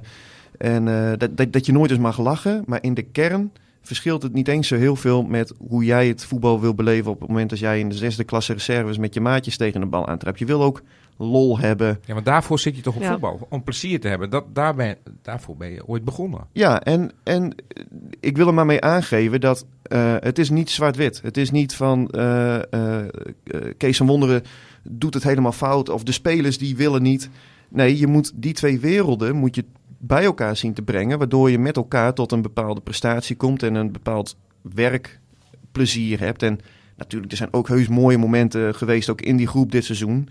en 0.59 0.89
eh, 0.89 1.19
dat, 1.19 1.37
dat, 1.37 1.53
dat 1.53 1.67
je 1.67 1.73
nooit 1.73 1.91
eens 1.91 2.01
mag 2.01 2.19
lachen. 2.19 2.63
Maar 2.67 2.79
in 2.83 2.95
de 2.95 3.03
kern 3.03 3.53
verschilt 3.83 4.23
het 4.23 4.33
niet 4.33 4.49
eens 4.49 4.69
zo 4.69 4.77
heel 4.77 4.97
veel 4.97 5.23
met 5.23 5.53
hoe 5.69 5.85
jij 5.85 6.09
het 6.09 6.25
voetbal 6.25 6.61
wil 6.61 6.75
beleven 6.75 7.11
op 7.11 7.21
het 7.21 7.29
moment 7.29 7.51
als 7.51 7.61
jij 7.61 7.79
in 7.79 7.89
de 7.89 7.95
zesde 7.95 8.25
klasse 8.25 8.53
reserves 8.53 8.99
met 8.99 9.15
je 9.15 9.21
maatjes 9.21 9.57
tegen 9.57 9.81
de 9.81 9.87
bal 9.87 10.07
aantrapt. 10.07 10.39
Je 10.39 10.45
wil 10.45 10.63
ook 10.63 10.83
lol 11.19 11.59
hebben. 11.59 11.99
Ja, 12.05 12.15
maar 12.15 12.23
daarvoor 12.23 12.59
zit 12.59 12.77
je 12.77 12.83
toch 12.83 12.97
op 12.97 13.03
Ja. 13.03 13.11
voetbal. 13.11 13.47
Om 13.51 13.63
plezier 13.63 14.01
te 14.01 14.09
hebben. 14.09 14.31
Dat, 14.31 14.45
daar 14.53 14.75
ben, 14.75 14.97
daarvoor 15.23 15.57
ben 15.57 15.71
je 15.71 15.87
ooit 15.87 16.05
begonnen. 16.05 16.41
Ja, 16.53 16.83
en, 16.83 17.11
en 17.23 17.55
ik 18.21 18.37
wil 18.37 18.47
er 18.47 18.55
maar 18.55 18.67
mee 18.67 18.81
aangeven 18.81 19.41
dat 19.41 19.67
eh, 19.83 20.15
het 20.21 20.39
is 20.39 20.51
niet 20.51 20.71
zwart-wit. 20.71 21.21
Het 21.23 21.37
is 21.37 21.51
niet 21.51 21.75
van 21.75 22.09
eh, 22.09 22.55
eh, 22.73 22.99
eh, 22.99 23.09
Kees 23.77 23.97
van 23.97 24.07
Wonderen 24.07 24.43
doet 24.91 25.15
het 25.15 25.23
helemaal 25.23 25.53
fout 25.53 25.89
of 25.89 26.03
de 26.03 26.13
spelers 26.13 26.59
die 26.59 26.77
willen 26.77 27.03
niet. 27.03 27.31
Nee, 27.69 27.99
je 27.99 28.07
moet 28.07 28.33
die 28.35 28.53
twee 28.53 28.81
werelden 28.81 29.37
moet 29.37 29.55
je 29.55 29.65
bij 29.99 30.25
elkaar 30.25 30.57
zien 30.57 30.75
te 30.75 30.83
brengen, 30.83 31.19
waardoor 31.19 31.51
je 31.51 31.59
met 31.59 31.77
elkaar 31.77 32.15
tot 32.15 32.33
een 32.33 32.43
bepaalde 32.43 32.81
prestatie 32.81 33.37
komt 33.37 33.63
en 33.63 33.75
een 33.75 33.93
bepaald 33.93 34.37
werkplezier 34.63 36.21
hebt. 36.21 36.43
En 36.43 36.59
natuurlijk, 36.97 37.33
er 37.33 37.39
zijn 37.39 37.53
ook 37.53 37.69
heus 37.69 37.89
mooie 37.89 38.19
momenten 38.19 38.75
geweest, 38.75 39.11
ook 39.11 39.21
in 39.21 39.37
die 39.37 39.47
groep 39.47 39.73
dit 39.73 39.85
seizoen. 39.85 40.29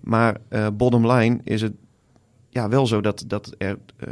Maar 0.00 0.36
eh 0.48 0.66
bottom 0.76 1.10
line 1.10 1.38
is 1.44 1.62
het 1.62 1.72
ja, 2.50 2.68
wel 2.68 2.86
zo 2.86 3.00
dat, 3.00 3.24
dat 3.26 3.54
er 3.58 3.78
eh, 3.96 4.10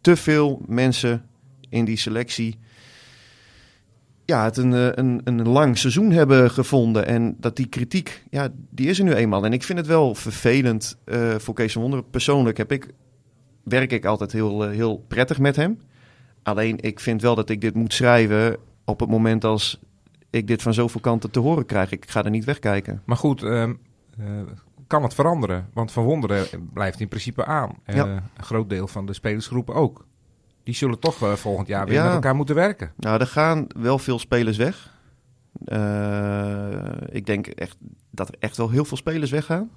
te 0.00 0.16
veel 0.16 0.62
mensen 0.66 1.24
in 1.68 1.84
die 1.84 1.96
selectie 1.96 2.58
ja, 4.32 4.44
het 4.44 4.56
een, 4.56 4.72
eh, 4.72 4.88
een, 4.92 5.20
een 5.24 5.48
lang 5.48 5.78
seizoen 5.78 6.10
hebben 6.10 6.50
gevonden. 6.50 7.06
En 7.06 7.36
dat 7.38 7.56
die 7.56 7.66
kritiek, 7.66 8.22
ja, 8.30 8.48
die 8.70 8.88
is 8.88 8.98
er 8.98 9.04
nu 9.04 9.12
eenmaal. 9.12 9.44
En 9.44 9.52
ik 9.52 9.62
vind 9.62 9.78
het 9.78 9.86
wel 9.86 10.14
vervelend 10.14 10.98
eh, 11.04 11.34
voor 11.38 11.54
Kees 11.54 11.72
van 11.72 11.82
Wonderen. 11.82 12.10
Persoonlijk 12.10 12.56
heb 12.56 12.72
ik, 12.72 12.88
werk 13.64 13.92
ik 13.92 14.04
altijd 14.04 14.32
heel, 14.32 14.64
eh, 14.64 14.70
heel 14.70 15.04
prettig 15.08 15.38
met 15.38 15.56
hem. 15.56 15.78
Alleen 16.42 16.80
ik 16.80 17.00
vind 17.00 17.22
wel 17.22 17.34
dat 17.34 17.50
ik 17.50 17.60
dit 17.60 17.74
moet 17.74 17.92
schrijven 17.92 18.56
op 18.84 19.00
het 19.00 19.08
moment 19.08 19.44
als 19.44 19.80
ik 20.30 20.46
dit 20.46 20.62
van 20.62 20.74
zoveel 20.74 21.00
kanten 21.00 21.30
te 21.30 21.38
horen 21.38 21.66
krijg. 21.66 21.90
Ik 21.90 22.10
ga 22.10 22.24
er 22.24 22.30
niet 22.30 22.44
wegkijken. 22.44 23.02
Maar 23.04 23.16
goed, 23.16 23.42
ehm, 23.42 23.72
eh, 24.18 24.26
kan 24.86 25.02
het 25.02 25.14
veranderen? 25.14 25.68
Want 25.72 25.92
Van 25.92 26.04
Wonderen 26.04 26.46
blijft 26.72 27.00
in 27.00 27.08
principe 27.08 27.44
aan. 27.44 27.70
Ja. 27.86 28.06
Een 28.06 28.44
groot 28.44 28.68
deel 28.68 28.88
van 28.88 29.06
de 29.06 29.12
spelersgroepen 29.12 29.74
ook. 29.74 30.06
Die 30.64 30.74
zullen 30.74 30.98
toch 30.98 31.22
eh, 31.22 31.32
volgend 31.32 31.68
jaar 31.68 31.86
weer 31.86 31.94
Ja. 31.94 32.04
met 32.04 32.12
elkaar 32.12 32.34
moeten 32.34 32.54
werken. 32.54 32.92
Nou, 32.96 33.20
er 33.20 33.26
gaan 33.26 33.66
wel 33.76 33.98
veel 33.98 34.18
spelers 34.18 34.56
weg. 34.56 34.90
Eh, 35.64 36.66
ik 37.10 37.26
denk 37.26 37.46
echt 37.46 37.76
dat 38.10 38.28
er 38.28 38.34
echt 38.38 38.56
wel 38.56 38.70
heel 38.70 38.84
veel 38.84 38.96
spelers 38.96 39.30
weggaan. 39.30 39.70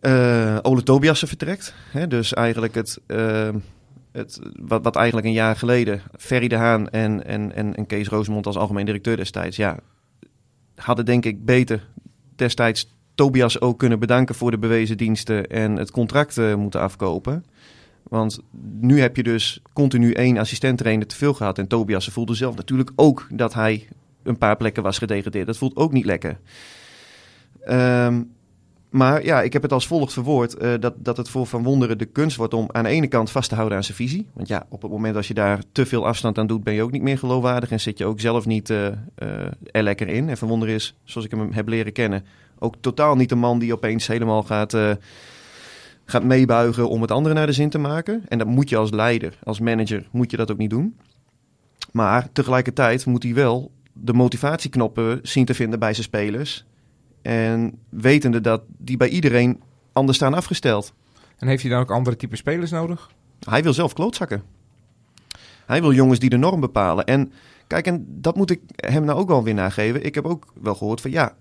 Eh 0.00 0.58
Ole 0.62 0.82
Tobiasen 0.82 1.28
vertrekt. 1.28 1.74
Hè, 1.90 2.06
dus 2.06 2.34
eigenlijk 2.34 2.74
het, 2.74 3.00
het, 4.12 4.40
wat, 4.60 4.82
wat 4.82 4.96
eigenlijk 4.96 5.26
een 5.26 5.32
jaar 5.32 5.56
geleden 5.56 6.02
Ferry 6.18 6.48
de 6.48 6.56
Haan 6.56 6.88
en, 6.88 7.24
en, 7.24 7.54
en, 7.54 7.74
en 7.74 7.86
Kees 7.86 8.08
Rosemond 8.08 8.46
als 8.46 8.56
algemeen 8.56 8.84
directeur 8.84 9.16
destijds... 9.16 9.56
Ja, 9.56 9.78
hadden 10.74 11.04
denk 11.04 11.24
ik 11.24 11.44
beter 11.44 11.88
destijds 12.36 12.94
Tobias 13.14 13.60
ook 13.60 13.78
kunnen 13.78 13.98
bedanken 13.98 14.34
voor 14.34 14.50
de 14.50 14.58
bewezen 14.58 14.96
diensten... 14.96 15.46
en 15.46 15.76
het 15.76 15.90
contract 15.90 16.36
moeten 16.56 16.80
afkopen. 16.80 17.44
Want 18.08 18.40
nu 18.80 19.00
heb 19.00 19.16
je 19.16 19.22
dus 19.22 19.60
continu 19.72 20.12
één 20.12 20.38
assistent-trainer 20.38 21.06
te 21.06 21.16
veel 21.16 21.34
gehad. 21.34 21.58
En 21.58 21.66
Tobias 21.66 22.08
voelde 22.08 22.34
zelf 22.34 22.56
natuurlijk 22.56 22.90
ook 22.96 23.26
dat 23.32 23.54
hij 23.54 23.88
een 24.22 24.38
paar 24.38 24.56
plekken 24.56 24.82
was 24.82 24.98
gedegradeerd. 24.98 25.46
Dat 25.46 25.56
voelt 25.56 25.76
ook 25.76 25.92
niet 25.92 26.04
lekker. 26.04 26.38
Ehm, 27.60 28.22
maar 28.90 29.24
ja, 29.24 29.42
ik 29.42 29.52
heb 29.52 29.62
het 29.62 29.72
als 29.72 29.86
volgt 29.86 30.12
verwoord. 30.12 30.54
eh, 30.54 30.72
dat, 30.80 30.94
dat 30.96 31.16
het 31.16 31.28
voor 31.28 31.46
Van 31.46 31.62
Wonderen 31.62 31.98
de 31.98 32.04
kunst 32.04 32.36
wordt 32.36 32.54
om 32.54 32.68
aan 32.72 32.84
de 32.84 32.90
ene 32.90 33.06
kant 33.06 33.30
vast 33.30 33.48
te 33.48 33.54
houden 33.54 33.76
aan 33.76 33.84
zijn 33.84 33.96
visie. 33.96 34.26
Want 34.32 34.48
ja, 34.48 34.66
op 34.68 34.82
het 34.82 34.90
moment 34.90 35.16
als 35.16 35.28
je 35.28 35.34
daar 35.34 35.62
te 35.72 35.86
veel 35.86 36.06
afstand 36.06 36.38
aan 36.38 36.46
doet, 36.46 36.64
ben 36.64 36.74
je 36.74 36.82
ook 36.82 36.92
niet 36.92 37.02
meer 37.02 37.18
geloofwaardig. 37.18 37.70
En 37.70 37.80
zit 37.80 37.98
je 37.98 38.04
ook 38.04 38.20
zelf 38.20 38.46
niet 38.46 38.70
eh, 38.70 38.86
eh, 38.86 38.96
er 39.70 39.82
lekker 39.82 40.08
in. 40.08 40.28
En 40.28 40.36
Van 40.36 40.48
Wonderen 40.48 40.74
is, 40.74 40.96
zoals 41.04 41.26
ik 41.26 41.32
hem 41.32 41.52
heb 41.52 41.68
leren 41.68 41.92
kennen, 41.92 42.24
ook 42.58 42.74
totaal 42.80 43.16
niet 43.16 43.30
een 43.30 43.38
man 43.38 43.58
die 43.58 43.72
opeens 43.72 44.06
helemaal 44.06 44.42
gaat... 44.42 44.76
eh, 46.06 46.12
gaat 46.12 46.24
meebuigen 46.24 46.88
om 46.88 47.00
het 47.00 47.10
andere 47.10 47.34
naar 47.34 47.46
de 47.46 47.52
zin 47.52 47.70
te 47.70 47.78
maken. 47.78 48.22
En 48.28 48.38
dat 48.38 48.46
moet 48.46 48.68
je 48.68 48.76
als 48.76 48.90
leider, 48.90 49.38
als 49.42 49.60
manager, 49.60 50.08
moet 50.10 50.30
je 50.30 50.36
dat 50.36 50.50
ook 50.50 50.58
niet 50.58 50.70
doen. 50.70 50.96
Maar 51.92 52.32
tegelijkertijd 52.32 53.06
moet 53.06 53.22
hij 53.22 53.34
wel 53.34 53.70
de 53.92 54.12
motivatieknoppen 54.12 55.20
zien 55.22 55.44
te 55.44 55.54
vinden 55.54 55.78
bij 55.78 55.92
zijn 55.92 56.06
spelers. 56.06 56.64
En 57.22 57.78
wetende 57.88 58.40
dat 58.40 58.62
die 58.78 58.96
bij 58.96 59.08
iedereen 59.08 59.60
anders 59.92 60.16
staan 60.16 60.34
afgesteld. 60.34 60.94
En 61.36 61.48
heeft 61.48 61.62
hij 61.62 61.70
dan 61.70 61.80
ook 61.80 61.90
andere 61.90 62.16
type 62.16 62.36
spelers 62.36 62.70
nodig? 62.70 63.10
Hij 63.48 63.62
wil 63.62 63.72
zelf 63.72 63.92
klootzakken. 63.92 64.42
Hij 65.66 65.80
wil 65.80 65.92
jongens 65.92 66.18
die 66.18 66.30
de 66.30 66.36
norm 66.36 66.60
bepalen. 66.60 67.04
En 67.04 67.32
kijk, 67.66 67.86
en 67.86 68.06
dat 68.08 68.36
moet 68.36 68.50
ik 68.50 68.60
hem 68.76 69.04
nou 69.04 69.18
ook 69.18 69.28
wel 69.28 69.44
weer 69.44 69.54
nageven. 69.54 70.04
Ik 70.04 70.14
heb 70.14 70.24
ook 70.24 70.52
wel 70.60 70.74
gehoord 70.74 71.00
van 71.00 71.10
ja, 71.10 71.36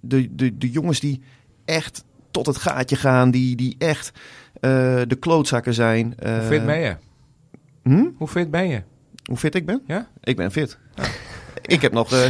de, 0.00 0.34
de, 0.34 0.58
de 0.58 0.70
jongens 0.70 1.00
die 1.00 1.22
echt 1.64 2.04
tot 2.42 2.54
het 2.54 2.62
gaatje 2.64 2.96
gaan, 2.96 3.30
die, 3.30 3.56
die 3.56 3.74
echt 3.78 4.12
eh, 4.60 4.70
de 5.06 5.16
klootzakken 5.20 5.74
zijn. 5.74 6.14
Hoe 6.18 6.28
eh, 6.28 6.46
fit 6.46 6.66
ben 6.66 6.78
je? 6.80 6.96
hm? 7.82 8.06
Hoe 8.16 8.28
fit 8.28 8.50
ben 8.50 8.68
je? 8.68 8.82
Hoe 9.24 9.36
fit 9.36 9.54
ik 9.54 9.66
ben? 9.66 9.82
Ja? 9.86 10.08
Ik 10.22 10.36
ben 10.36 10.52
fit. 10.52 10.78
Ik 11.62 11.82
heb 11.82 11.92
nog, 11.92 12.12
eh, 12.12 12.26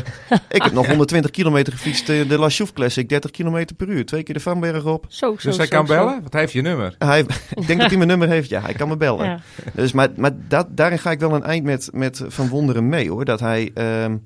ik 0.48 0.62
heb 0.62 0.72
nog 0.72 0.86
120 0.96 1.30
kilometer 1.30 1.72
gefietst 1.72 2.06
de 2.06 2.38
La 2.38 2.48
Chouffe 2.48 2.74
Classic, 2.74 3.08
30 3.08 3.30
kilometer 3.30 3.76
per 3.76 3.88
uur. 3.88 4.06
Twee 4.06 4.22
keer 4.22 4.34
de 4.34 4.40
Vanberg 4.40 4.84
op. 4.84 5.06
Zo, 5.08 5.36
zo, 5.38 5.48
Dus 5.48 5.56
hij 5.56 5.66
zo, 5.66 5.76
kan 5.76 5.86
zo. 5.86 5.94
bellen? 5.94 6.22
Wat 6.22 6.32
heeft 6.32 6.52
je 6.52 6.62
nummer? 6.62 6.94
Hij, 6.98 7.20
ik 7.54 7.66
denk 7.66 7.78
dat 7.80 7.88
hij 7.88 7.96
mijn 7.96 8.08
nummer 8.08 8.28
heeft, 8.28 8.48
ja. 8.48 8.60
Hij 8.60 8.72
kan 8.74 8.88
me 8.88 8.96
bellen. 8.96 9.26
Ja. 9.26 9.40
Dus, 9.74 9.92
maar 9.92 10.08
maar 10.16 10.30
dat, 10.48 10.66
daarin 10.70 10.98
ga 10.98 11.10
ik 11.10 11.20
wel 11.20 11.34
een 11.34 11.42
eind 11.44 11.64
met, 11.64 11.88
met 11.92 12.22
Van 12.26 12.48
Wonderen 12.48 12.88
mee 12.88 13.10
hoor. 13.10 13.24
Dat 13.24 13.40
hij, 13.40 13.70
ehm, 13.74 14.16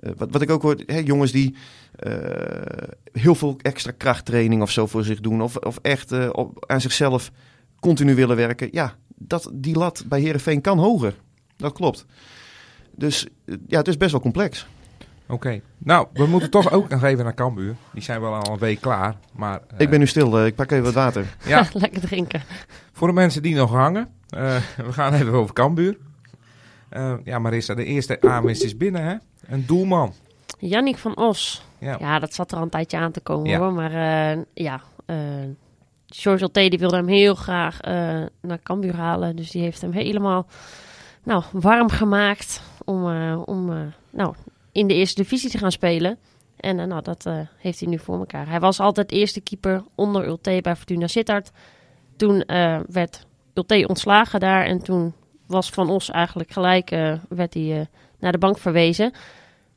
eh, 0.00 0.10
wat, 0.16 0.28
wat 0.30 0.42
ik 0.42 0.50
ook 0.50 0.62
hoor, 0.62 0.76
hè, 0.86 0.98
jongens 1.04 1.32
die 1.32 1.54
eh, 2.04 2.88
heel 3.12 3.34
veel 3.34 3.56
extra 3.62 3.92
krachttraining 3.96 4.62
of 4.62 4.70
zo 4.70 4.86
voor 4.86 5.04
zich 5.04 5.20
doen. 5.20 5.42
Of, 5.42 5.56
of 5.56 5.78
echt 5.82 6.12
eh, 6.12 6.28
op, 6.32 6.64
aan 6.70 6.80
zichzelf 6.80 7.30
continu 7.80 8.14
willen 8.14 8.36
werken. 8.36 8.68
Ja, 8.72 8.94
dat, 9.16 9.50
die 9.54 9.76
lat 9.78 10.04
bij 10.06 10.20
Herenveen 10.20 10.60
kan 10.60 10.78
hoger. 10.78 11.14
Dat 11.56 11.72
klopt. 11.72 12.06
Dus 12.94 13.26
eh, 13.44 13.54
ja, 13.66 13.78
het 13.78 13.88
is 13.88 13.96
best 13.96 14.10
wel 14.10 14.20
complex. 14.20 14.66
Oké. 15.28 15.60
Nou, 15.78 16.06
we 16.12 16.26
moeten 16.26 16.50
toch 16.50 16.72
ook 16.72 16.88
nog 16.88 17.02
even 17.04 17.24
naar 17.24 17.34
Cambuur. 17.34 17.76
Die 17.92 18.02
zijn 18.02 18.20
wel 18.20 18.34
al 18.34 18.52
een 18.52 18.58
week 18.58 18.80
klaar. 18.80 19.16
Maar 19.32 19.60
Ik 19.78 19.90
ben 19.90 19.98
nu 19.98 20.06
stil, 20.06 20.46
ik 20.46 20.54
pak 20.54 20.70
even 20.70 20.84
wat 20.84 20.94
water. 20.94 21.36
ja, 21.46 21.68
Lekker 21.72 22.00
drinken. 22.00 22.42
voor 22.92 23.06
de 23.08 23.14
mensen 23.14 23.42
die 23.42 23.54
nog 23.54 23.70
hangen. 23.70 24.08
eh, 24.28 24.56
we 24.86 24.92
gaan 24.92 25.12
even 25.14 25.32
over 25.32 25.54
Cambuur. 25.54 25.96
Eh, 26.88 27.14
ja, 27.24 27.38
Marissa, 27.38 27.74
de 27.74 27.84
eerste 27.84 28.20
aanwinst 28.20 28.62
is 28.64 28.76
binnen, 28.76 29.04
hè? 29.04 29.14
Een 29.46 29.66
doelman. 29.66 30.14
Yannick 30.60 30.98
van 30.98 31.16
Os. 31.16 31.62
Ja. 31.78 31.96
Ja, 32.00 32.18
dat 32.18 32.34
zat 32.34 32.50
er 32.50 32.56
al 32.56 32.62
een 32.62 32.68
tijdje 32.68 32.96
aan 32.96 33.12
te 33.12 33.20
komen 33.20 33.50
Ja. 33.50 33.58
hoor. 33.58 33.72
Maar 33.72 33.92
eh, 33.92 34.42
ja, 34.54 34.80
eh 35.06 35.16
George 36.06 36.44
L.T. 36.44 36.54
die 36.54 36.78
wilde 36.78 36.96
hem 36.96 37.08
heel 37.08 37.34
graag 37.34 37.80
eh, 37.80 37.92
naar 38.40 38.62
Cambuur 38.62 38.96
halen. 38.96 39.36
Dus 39.36 39.50
die 39.50 39.62
heeft 39.62 39.80
hem 39.80 39.92
helemaal 39.92 40.46
nou, 41.22 41.42
warm 41.52 41.88
gemaakt 41.88 42.62
om, 42.84 43.04
om 43.44 43.92
nou, 44.10 44.34
in 44.72 44.86
de 44.86 44.94
eerste 44.94 45.22
divisie 45.22 45.50
te 45.50 45.58
gaan 45.58 45.72
spelen. 45.72 46.18
En 46.56 46.76
nou, 46.88 47.02
dat 47.02 47.30
heeft 47.58 47.80
hij 47.80 47.88
nu 47.88 47.98
voor 47.98 48.18
elkaar. 48.18 48.48
Hij 48.48 48.60
was 48.60 48.80
altijd 48.80 49.12
eerste 49.12 49.40
keeper 49.40 49.84
onder 49.94 50.26
Ulte 50.26 50.58
bij 50.62 50.76
Fortuna 50.76 51.06
Sittard. 51.06 51.50
Toen 52.16 52.44
werd 52.86 53.26
Ulte 53.54 53.84
ontslagen 53.88 54.40
daar 54.40 54.64
en 54.64 54.82
toen 54.82 55.14
was 55.46 55.70
Van 55.70 55.90
Os 55.90 56.10
eigenlijk 56.10 56.50
gelijk, 56.50 56.90
werd 57.28 57.54
hij 57.54 57.88
naar 58.18 58.32
de 58.32 58.38
bank 58.38 58.58
verwezen. 58.58 59.12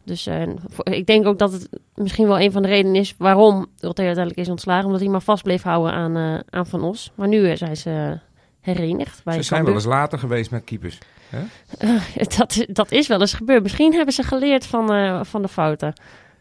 Dus 0.03 0.27
eh, 0.27 0.47
ik 0.83 1.05
denk 1.05 1.25
ook 1.25 1.39
dat 1.39 1.51
het 1.51 1.69
misschien 1.95 2.27
wel 2.27 2.39
een 2.39 2.51
van 2.51 2.61
de 2.61 2.67
redenen 2.67 2.95
is 2.95 3.15
waarom 3.17 3.67
Ulte 3.79 4.01
uiteindelijk 4.01 4.37
is 4.37 4.49
ontslagen. 4.49 4.85
Omdat 4.85 5.01
hij 5.01 5.09
maar 5.09 5.21
vast 5.21 5.43
bleef 5.43 5.63
houden 5.63 5.93
aan, 5.93 6.17
eh, 6.17 6.39
aan 6.49 6.67
Van 6.67 6.83
Os. 6.83 7.11
Maar 7.15 7.27
nu 7.27 7.49
eh, 7.49 7.57
zijn 7.57 7.77
ze 7.77 8.19
herenigd 8.61 9.23
bij 9.23 9.33
Ze 9.33 9.41
zijn 9.41 9.65
wel 9.65 9.73
eens 9.73 9.85
later 9.85 10.19
geweest 10.19 10.51
met 10.51 10.63
keepers. 10.63 10.97
dat, 12.37 12.65
dat 12.67 12.91
is 12.91 13.07
wel 13.07 13.19
eens 13.19 13.33
gebeurd. 13.33 13.63
Misschien 13.63 13.93
hebben 13.93 14.13
ze 14.13 14.23
geleerd 14.23 14.65
van, 14.65 15.25
van 15.25 15.41
de 15.41 15.47
fouten. 15.47 15.93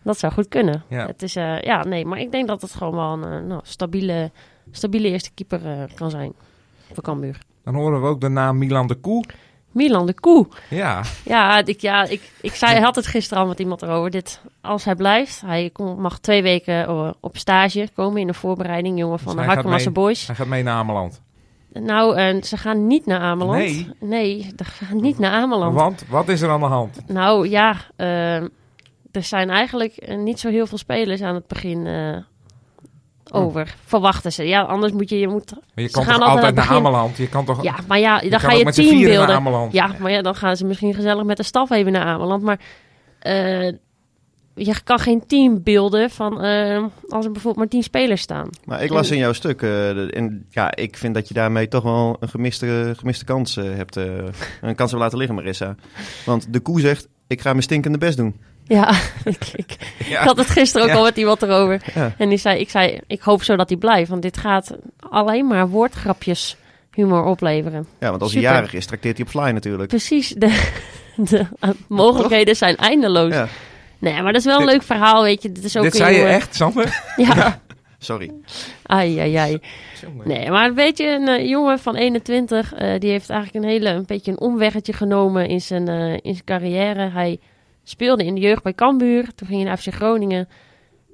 Dat 0.02 0.18
zou 0.18 0.32
goed 0.32 0.48
kunnen. 0.48 0.82
Ja. 0.88 1.06
Het 1.06 1.22
is, 1.22 1.32
ja, 1.32 1.84
nee, 1.84 2.04
maar 2.04 2.18
ik 2.18 2.32
denk 2.32 2.48
dat 2.48 2.62
het 2.62 2.74
gewoon 2.74 2.94
wel 2.94 3.12
een 3.12 3.46
nou, 3.46 3.60
stabiele, 3.64 4.30
stabiele 4.70 5.08
eerste 5.08 5.30
keeper 5.34 5.60
kan 5.94 6.10
zijn 6.10 6.32
voor 6.92 7.02
Cambuur. 7.02 7.38
Dan 7.64 7.74
horen 7.74 8.00
we 8.00 8.06
ook 8.06 8.20
de 8.20 8.28
naam 8.28 8.58
Milan 8.58 8.86
de 8.86 8.94
Koe. 8.94 9.24
Milan 9.72 10.06
de 10.06 10.14
Koe. 10.20 10.46
Ja, 10.70 11.02
Ja, 11.24 11.64
ik, 11.64 11.80
ja 11.80 12.04
ik, 12.04 12.32
ik 12.40 12.54
zei, 12.54 12.80
had 12.80 12.94
het 12.96 13.06
gisteren 13.06 13.42
al 13.42 13.48
met 13.48 13.58
iemand 13.58 13.82
erover. 13.82 14.10
Dit, 14.10 14.40
als 14.60 14.84
hij 14.84 14.94
blijft, 14.94 15.40
hij 15.40 15.70
kom- 15.72 16.00
mag 16.00 16.18
twee 16.18 16.42
weken 16.42 16.86
eh, 16.86 17.10
op 17.20 17.36
stage 17.36 17.88
komen 17.94 18.20
in 18.20 18.26
de 18.26 18.34
voorbereiding. 18.34 18.98
Jongen 18.98 19.18
van 19.18 19.36
Dus 19.36 19.46
de 19.62 19.68
mee. 19.68 19.90
Boys. 19.90 20.26
hij 20.26 20.36
gaat 20.36 20.46
mee 20.46 20.62
naar 20.62 20.74
Ameland. 20.76 21.20
Nou, 21.72 22.16
en 22.16 22.42
ze 22.42 22.56
gaan 22.56 22.86
niet 22.86 23.06
naar 23.06 23.20
Ameland. 23.20 23.58
Nee. 23.58 23.88
Nee, 24.00 24.52
ze 24.56 24.84
gaan 24.84 25.00
niet 25.00 25.18
naar 25.18 25.32
Ameland. 25.32 25.74
Want, 25.74 26.04
wat 26.08 26.28
is 26.28 26.40
er 26.40 26.50
aan 26.50 26.60
de 26.60 26.66
hand? 26.66 27.00
Nou 27.06 27.48
ja, 27.48 27.76
eh, 27.96 28.36
er 29.12 29.22
zijn 29.22 29.50
eigenlijk 29.50 29.96
eh, 29.96 30.16
niet 30.18 30.40
zo 30.40 30.48
heel 30.48 30.66
veel 30.66 30.78
spelers 30.78 31.20
aan 31.22 31.34
het 31.34 31.46
begin 31.46 31.86
eh, 31.86 32.16
over. 33.32 33.74
Verwachten 33.84 34.32
ze. 34.32 34.44
Ja, 34.44 34.60
anders 34.62 34.92
moet 34.92 35.08
je... 35.08 35.18
je 35.18 35.28
moet, 35.28 35.52
Maar 35.54 35.62
je 35.74 35.86
Ze 35.86 35.92
kan 35.92 36.04
gaan 36.04 36.18
toch 36.18 36.28
altijd 36.28 36.54
naar 36.54 36.68
Ameland? 36.68 37.16
Je 37.16 37.28
kan 37.28 37.44
toch... 37.44 37.62
ja, 37.62 37.74
maar 37.88 37.98
ja, 37.98 38.20
dan 38.20 38.40
ga 38.40 38.52
je 38.52 38.64
teambeelden. 38.64 39.34
Ameland. 39.34 39.72
Ja, 39.72 39.90
maar 39.98 40.10
ja, 40.10 40.22
dan 40.22 40.34
gaan 40.34 40.56
ze 40.56 40.64
misschien 40.64 40.94
gezellig 40.94 41.24
met 41.24 41.36
de 41.36 41.42
staf 41.42 41.70
even 41.70 41.92
naar 41.92 42.04
Ameland. 42.04 42.42
Maar 42.42 42.60
eh, 43.18 43.72
je 44.54 44.82
kan 44.84 44.98
geen 44.98 45.26
team 45.26 45.62
beelden 45.62 46.10
van 46.10 46.42
eh, 46.42 46.84
als 47.08 47.24
er 47.24 47.32
bijvoorbeeld 47.32 47.56
maar 47.56 47.68
tien 47.68 47.82
spelers 47.82 48.22
staan. 48.22 48.48
Maar 48.64 48.82
ik 48.82 48.90
las 48.90 49.10
in 49.10 49.18
jouw 49.18 49.32
stuk, 49.32 49.62
eh, 49.62 50.16
en 50.16 50.46
ja, 50.50 50.74
ik 50.76 50.96
vind 50.96 51.14
dat 51.14 51.28
je 51.28 51.34
daarmee 51.34 51.68
toch 51.68 51.82
wel 51.82 52.16
een 52.20 52.28
gemiste, 52.28 52.94
gemiste 52.96 53.24
kans 53.24 53.56
eh, 53.56 53.64
hebt. 53.74 53.96
eh, 53.96 54.04
een 54.60 54.74
kans 54.74 54.90
hebt 54.90 55.02
laten 55.02 55.18
liggen, 55.18 55.36
Marissa. 55.36 55.74
Want 56.24 56.52
de 56.52 56.60
koe 56.60 56.80
zegt, 56.80 57.08
ik 57.26 57.40
ga 57.40 57.50
mijn 57.50 57.62
stinkende 57.62 57.98
best 57.98 58.16
doen. 58.16 58.40
Ja, 58.66 58.90
ik, 59.24 59.46
ik, 59.54 59.76
Ja. 60.08 60.20
ik 60.20 60.26
had 60.26 60.36
het 60.36 60.50
gisteren 60.50 60.86
ook 60.86 60.92
Ja. 60.92 60.98
al 60.98 61.02
met 61.04 61.16
iemand 61.16 61.42
erover. 61.42 61.80
Ja. 61.94 62.14
En 62.18 62.28
die 62.28 62.38
zei, 62.38 62.58
ik 62.60 62.70
zei, 62.70 63.00
ik 63.06 63.20
hoop 63.20 63.42
zo 63.42 63.56
dat 63.56 63.68
hij 63.68 63.78
blijft. 63.78 64.10
Want 64.10 64.22
dit 64.22 64.36
gaat 64.36 64.76
alleen 65.10 65.46
maar 65.46 65.68
woordgrapjes 65.68 66.56
humor 66.94 67.24
opleveren. 67.24 67.86
Ja, 68.00 68.10
want 68.10 68.22
als 68.22 68.32
hij 68.32 68.42
jarig 68.42 68.74
is, 68.74 68.86
trakteert 68.86 69.16
hij 69.16 69.26
op 69.26 69.32
fly 69.32 69.50
natuurlijk. 69.50 69.88
Precies, 69.88 70.28
de, 70.28 70.70
de 71.30 71.46
mogelijkheden 71.88 72.56
zijn 72.56 72.76
eindeloos. 72.76 73.32
Ja, 73.34 73.46
Nee, 73.98 74.22
maar 74.22 74.32
dat 74.32 74.40
is 74.40 74.44
wel 74.46 74.54
een 74.60 74.64
Dit- 74.66 74.72
leuk 74.72 74.82
verhaal, 74.82 75.22
weet 75.22 75.42
je. 75.42 75.52
Dit 75.52 75.64
is 75.64 75.76
ook 75.76 75.82
Dit 75.82 75.92
een 75.92 75.98
zei 75.98 76.16
je 76.16 76.24
echt, 76.24 76.54
Sander? 76.54 77.02
Ja, 77.16 77.60
sorry. 77.98 78.30
ai, 78.82 79.18
ai, 79.18 79.34
ai. 79.34 79.58
Nee, 80.24 80.50
maar 80.50 80.74
weet 80.74 80.98
je, 80.98 81.06
een 81.06 81.28
eh, 81.28 81.48
jongen 81.48 81.78
van 81.78 81.94
21, 81.96 82.74
eh, 82.74 83.00
die 83.00 83.10
heeft 83.10 83.30
eigenlijk 83.30 83.64
een 83.64 83.70
hele, 83.70 83.88
een 83.88 84.04
beetje 84.06 84.30
een 84.30 84.40
omweggetje 84.40 84.92
genomen 84.92 85.48
in 85.48 85.60
zijn, 85.60 85.88
eh, 85.88 86.12
in 86.12 86.20
zijn 86.34 86.44
carrière. 86.44 87.10
Hij 87.10 87.38
speelde 87.84 88.24
in 88.24 88.34
de 88.34 88.40
jeugd 88.40 88.62
bij 88.62 88.72
Cambuur, 88.74 89.34
toen 89.34 89.46
ging 89.46 89.60
hij 89.60 89.68
naar 89.68 89.78
FC 89.78 89.92
Groningen. 89.94 90.48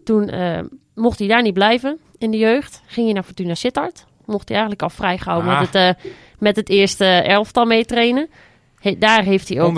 Toen 0.05 0.29
eh, 0.29 0.59
mocht 0.95 1.19
hij 1.19 1.29
daar 1.29 1.43
niet 1.43 1.55
blijven 1.55 1.99
in 2.19 2.31
de 2.31 2.37
jeugd, 2.39 2.83
ging 2.87 3.07
hij 3.07 3.15
naar 3.15 3.23
Fortuna 3.25 3.55
Sittard. 3.55 4.05
Mocht 4.25 4.49
hij 4.49 4.59
eigenlijk 4.59 4.83
al 4.83 4.97
vrijgehouden 4.97 5.53
Ah. 5.53 5.61
met, 5.61 5.73
het, 5.73 5.97
eh, 5.97 6.11
met 6.39 6.57
het 6.57 6.69
eerste 6.69 7.05
elftal 7.07 7.65
meetrainen. 7.65 8.29
He, 8.79 8.99
daar 8.99 9.23
heeft 9.23 9.49
hij 9.49 9.61
ook 9.61 9.75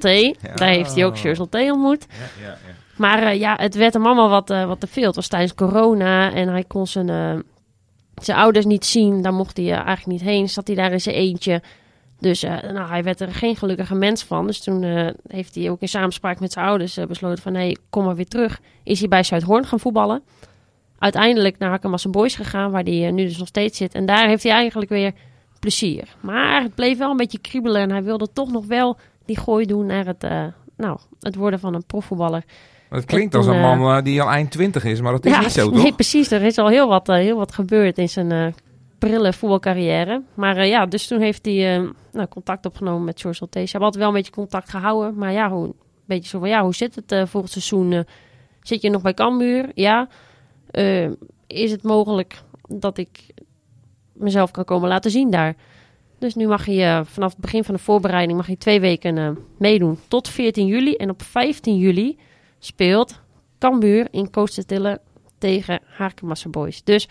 T. 0.00 0.08
Ja. 0.08 0.54
Daar 0.54 0.68
heeft 0.68 0.94
hij 0.94 1.04
ook 1.06 1.16
T 1.16 1.54
ontmoet. 1.54 2.06
Ja, 2.08 2.46
ja, 2.46 2.48
ja. 2.48 2.56
Maar 2.96 3.22
eh, 3.22 3.38
ja, 3.38 3.56
het 3.60 3.74
werd 3.74 3.92
hem 3.92 4.06
allemaal 4.06 4.28
wat, 4.28 4.48
wat 4.48 4.80
te 4.80 4.86
veel. 4.86 5.06
Het 5.06 5.14
was 5.14 5.28
tijdens 5.28 5.54
corona 5.54 6.32
en 6.32 6.48
hij 6.48 6.64
kon 6.64 6.86
zijn, 6.86 7.42
zijn 8.14 8.38
ouders 8.38 8.64
niet 8.64 8.86
zien. 8.86 9.22
Daar 9.22 9.34
mocht 9.34 9.56
hij 9.56 9.70
eigenlijk 9.70 10.06
niet 10.06 10.20
heen. 10.20 10.48
Zat 10.48 10.66
hij 10.66 10.76
daar 10.76 10.92
in 10.92 11.00
zijn 11.00 11.16
eentje. 11.16 11.62
Dus 12.20 12.42
eh, 12.42 12.62
nou, 12.72 12.88
hij 12.88 13.02
werd 13.02 13.20
er 13.20 13.32
geen 13.32 13.56
gelukkige 13.56 13.94
mens 13.94 14.24
van. 14.24 14.46
Dus 14.46 14.60
toen 14.60 14.82
eh, 14.82 15.08
heeft 15.26 15.54
hij 15.54 15.70
ook 15.70 15.80
in 15.80 15.88
samenspraak 15.88 16.40
met 16.40 16.52
zijn 16.52 16.66
ouders 16.66 16.96
eh, 16.96 17.06
besloten 17.06 17.42
van... 17.42 17.52
nee, 17.52 17.78
kom 17.90 18.04
maar 18.04 18.16
weer 18.16 18.28
terug. 18.28 18.60
Is 18.82 18.98
hij 18.98 19.08
bij 19.08 19.22
Zuidhoorn 19.22 19.66
gaan 19.66 19.80
voetballen. 19.80 20.22
Uiteindelijk 20.98 21.58
naar 21.58 21.70
Hakemassen 21.70 22.10
Boys 22.10 22.34
gegaan, 22.34 22.70
waar 22.70 22.82
hij 22.82 23.10
nu 23.10 23.24
dus 23.24 23.38
nog 23.38 23.48
steeds 23.48 23.78
zit. 23.78 23.94
En 23.94 24.06
daar 24.06 24.28
heeft 24.28 24.42
hij 24.42 24.52
eigenlijk 24.52 24.90
weer 24.90 25.12
plezier. 25.60 26.16
Maar 26.20 26.62
het 26.62 26.74
bleef 26.74 26.98
wel 26.98 27.10
een 27.10 27.16
beetje 27.16 27.38
kriebelen. 27.38 27.82
En 27.82 27.90
hij 27.90 28.02
wilde 28.02 28.32
toch 28.32 28.50
nog 28.52 28.66
wel 28.66 28.96
die 29.24 29.38
gooi 29.38 29.66
doen 29.66 29.86
naar 29.86 30.06
het, 30.06 30.22
nou, 30.76 30.98
het 31.20 31.34
worden 31.34 31.60
van 31.60 31.74
een 31.74 31.86
profvoetballer. 31.86 32.44
Maar 32.88 32.98
het 32.98 33.08
klinkt 33.08 33.34
als 33.34 33.46
een 33.46 33.60
man 33.60 34.04
die 34.04 34.22
al 34.22 34.28
eind 34.28 34.50
20 34.50 34.84
is, 34.84 35.00
maar 35.00 35.12
dat 35.12 35.24
is 35.24 35.38
niet 35.38 35.50
zo, 35.50 35.68
toch? 35.70 35.82
Nee, 35.82 35.92
precies. 35.92 36.30
Er 36.30 36.42
is 36.42 36.58
al 36.58 36.68
heel 36.68 36.88
wat, 36.88 37.06
heel 37.06 37.36
wat 37.36 37.54
gebeurd 37.54 37.98
in 37.98 38.08
zijn 38.08 38.54
prille 38.98 39.32
voetbalcarrière. 39.32 40.22
Maar 40.34 40.56
eh, 40.56 40.68
ja, 40.68 40.86
dus 40.86 41.06
toen 41.06 41.20
heeft 41.20 41.44
hij 41.44 41.76
eh, 41.76 41.88
nou, 42.12 42.28
contact 42.28 42.66
opgenomen 42.66 43.04
met 43.04 43.20
George 43.20 43.40
Alté. 43.40 43.66
Ze 43.66 43.78
altijd 43.78 43.96
wel 43.96 44.08
een 44.08 44.14
beetje 44.14 44.32
contact 44.32 44.70
gehouden. 44.70 45.14
Maar 45.14 45.32
ja, 45.32 45.50
hoe, 45.50 45.64
een 45.64 45.74
beetje 46.04 46.28
zo 46.28 46.38
van, 46.38 46.48
ja, 46.48 46.62
hoe 46.62 46.74
zit 46.74 46.94
het 46.94 47.12
eh 47.12 47.26
voor 47.26 47.42
het 47.42 47.50
seizoen? 47.50 47.92
Eh, 47.92 48.00
zit 48.62 48.82
je 48.82 48.90
nog 48.90 49.02
bij 49.02 49.14
Cambuur? 49.14 49.70
Ja. 49.74 50.08
Eh, 50.70 51.10
is 51.46 51.70
het 51.70 51.82
mogelijk 51.82 52.42
dat 52.68 52.98
ik 52.98 53.26
mezelf 54.12 54.50
kan 54.50 54.64
komen 54.64 54.88
laten 54.88 55.10
zien 55.10 55.30
daar? 55.30 55.56
Dus 56.18 56.34
nu 56.34 56.46
mag 56.46 56.66
je 56.66 56.82
eh, 56.82 57.00
vanaf 57.04 57.32
het 57.32 57.40
begin 57.40 57.64
van 57.64 57.74
de 57.74 57.80
voorbereiding 57.80 58.36
mag 58.36 58.48
je 58.48 58.58
twee 58.58 58.80
weken 58.80 59.18
eh, 59.18 59.30
meedoen. 59.58 59.98
Tot 60.08 60.28
14 60.28 60.66
juli. 60.66 60.94
En 60.94 61.10
op 61.10 61.22
15 61.22 61.76
juli 61.76 62.18
speelt 62.58 63.20
Cambuur 63.58 64.08
in 64.10 64.30
Koostetille 64.30 65.00
tegen 65.38 65.80
Harkemasse 65.84 66.48
Boys. 66.48 66.84
Dus 66.84 67.08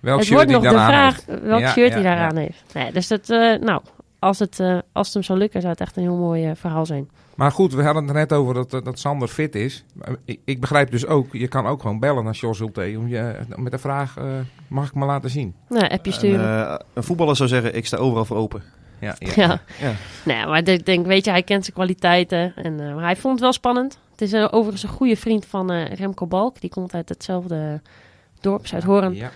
Welk 0.00 0.18
het 0.18 0.26
shirt 0.26 0.38
wordt 0.50 0.50
nog 0.50 0.72
de 0.72 0.78
vraag 0.78 1.26
heeft. 1.26 1.42
welk 1.42 1.60
Ja, 1.60 1.70
shirt 1.72 1.88
ja, 1.88 1.94
hij 1.94 2.02
daaraan 2.02 2.34
ja. 2.34 2.40
heeft. 2.40 2.62
Nee, 2.74 2.92
dus 2.92 3.08
dat, 3.08 3.30
eh, 3.30 3.58
nou, 3.60 3.80
als 4.18 4.38
het, 4.38 4.60
eh, 4.60 4.78
als 4.92 5.06
het 5.06 5.14
hem 5.14 5.22
zou 5.22 5.38
lukken, 5.38 5.60
zou 5.60 5.72
het 5.72 5.82
echt 5.82 5.96
een 5.96 6.02
heel 6.02 6.16
mooi 6.16 6.44
eh, 6.46 6.50
verhaal 6.54 6.86
zijn. 6.86 7.08
Maar 7.34 7.52
goed, 7.52 7.74
we 7.74 7.82
hadden 7.82 8.02
het 8.02 8.12
er 8.12 8.18
net 8.18 8.32
over 8.32 8.54
dat, 8.54 8.70
dat 8.70 8.98
Sander 8.98 9.28
fit 9.28 9.54
is. 9.54 9.84
Ik, 10.24 10.40
ik 10.44 10.60
begrijp 10.60 10.90
dus 10.90 11.06
ook, 11.06 11.26
je 11.32 11.48
kan 11.48 11.66
ook 11.66 11.80
gewoon 11.80 11.98
bellen 12.00 12.24
naar 12.24 12.34
Jos 12.34 12.60
Ulte 12.60 12.94
om 12.98 13.08
je 13.08 13.34
met 13.56 13.72
de 13.72 13.78
vraag, 13.78 14.16
eh, 14.16 14.24
mag 14.68 14.86
ik 14.88 14.94
me 14.94 15.04
laten 15.06 15.30
zien? 15.30 15.54
Nou, 15.68 15.88
appje 15.88 16.10
Een, 16.10 16.16
sturen. 16.16 16.68
eh, 16.68 16.74
een 16.94 17.02
voetballer 17.02 17.36
zou 17.36 17.48
zeggen, 17.48 17.76
ik 17.76 17.86
sta 17.86 17.96
overal 17.96 18.24
voor 18.24 18.36
open. 18.36 18.62
Ja, 19.00 19.14
ja. 19.18 19.32
ja. 19.34 19.60
Ja. 19.80 19.92
Nee, 20.24 20.46
maar 20.46 20.68
ik 20.68 20.86
denk, 20.86 21.06
weet 21.06 21.24
je, 21.24 21.30
hij 21.30 21.42
kent 21.42 21.62
zijn 21.64 21.76
kwaliteiten. 21.76 22.52
En, 22.56 22.80
eh, 22.80 22.94
maar 22.94 23.04
hij 23.04 23.16
vond 23.16 23.32
het 23.32 23.42
wel 23.42 23.52
spannend. 23.52 23.98
Het 24.10 24.22
is 24.22 24.34
overigens 24.34 24.82
een 24.82 24.88
goede 24.88 25.16
vriend 25.16 25.46
van 25.46 25.70
eh, 25.70 25.92
Remco 25.92 26.26
Balk. 26.26 26.60
Die 26.60 26.70
komt 26.70 26.94
uit 26.94 27.08
hetzelfde 27.08 27.80
dorp, 28.40 28.66
Zuidhoorn. 28.66 29.14
Ja. 29.14 29.30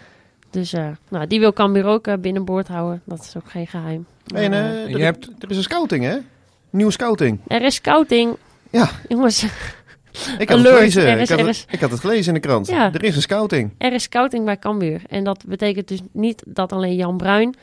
Dus 0.52 0.72
eh, 0.72 0.86
nou, 1.08 1.26
die 1.26 1.40
wil 1.40 1.52
Cambuur 1.52 1.84
ook 1.84 2.06
eh, 2.06 2.14
binnenboord 2.18 2.68
houden. 2.68 3.02
Dat 3.04 3.20
is 3.20 3.36
ook 3.36 3.50
geen 3.50 3.66
geheim. 3.66 4.06
Maar, 4.32 4.42
En 4.42 4.52
eh, 4.52 4.88
je 4.88 4.94
er, 4.94 5.00
hebt- 5.04 5.30
er 5.38 5.50
is 5.50 5.56
een 5.56 5.62
scouting, 5.62 6.04
hè? 6.04 6.16
Nieuwe 6.70 6.92
scouting. 6.92 7.40
er 7.46 7.62
is 7.62 7.74
scouting. 7.74 8.36
Ja. 8.70 8.90
Jongens, 9.08 9.42
Ik 10.38 10.48
had 10.48 10.58
Alert, 10.58 10.80
het 10.80 10.92
gelezen. 10.92 11.18
is- 11.18 11.22
ik, 11.22 11.28
had 11.28 11.38
het, 11.38 11.48
is- 11.48 11.66
ik 11.70 11.80
had 11.80 11.90
het 11.90 12.00
gelezen 12.00 12.34
in 12.34 12.40
de 12.40 12.48
krant. 12.48 12.66
Ja. 12.66 12.92
Er 12.92 13.04
is 13.04 13.16
een 13.16 13.22
scouting. 13.22 13.70
Er 13.78 13.92
is 13.92 14.02
scouting 14.02 14.44
bij 14.44 14.58
Cambuur. 14.58 15.02
En 15.08 15.24
dat 15.24 15.44
betekent 15.46 15.88
dus 15.88 16.00
niet 16.12 16.42
dat 16.46 16.72
alleen 16.72 16.94
Jan 16.96 17.16
Bruin 17.16 17.54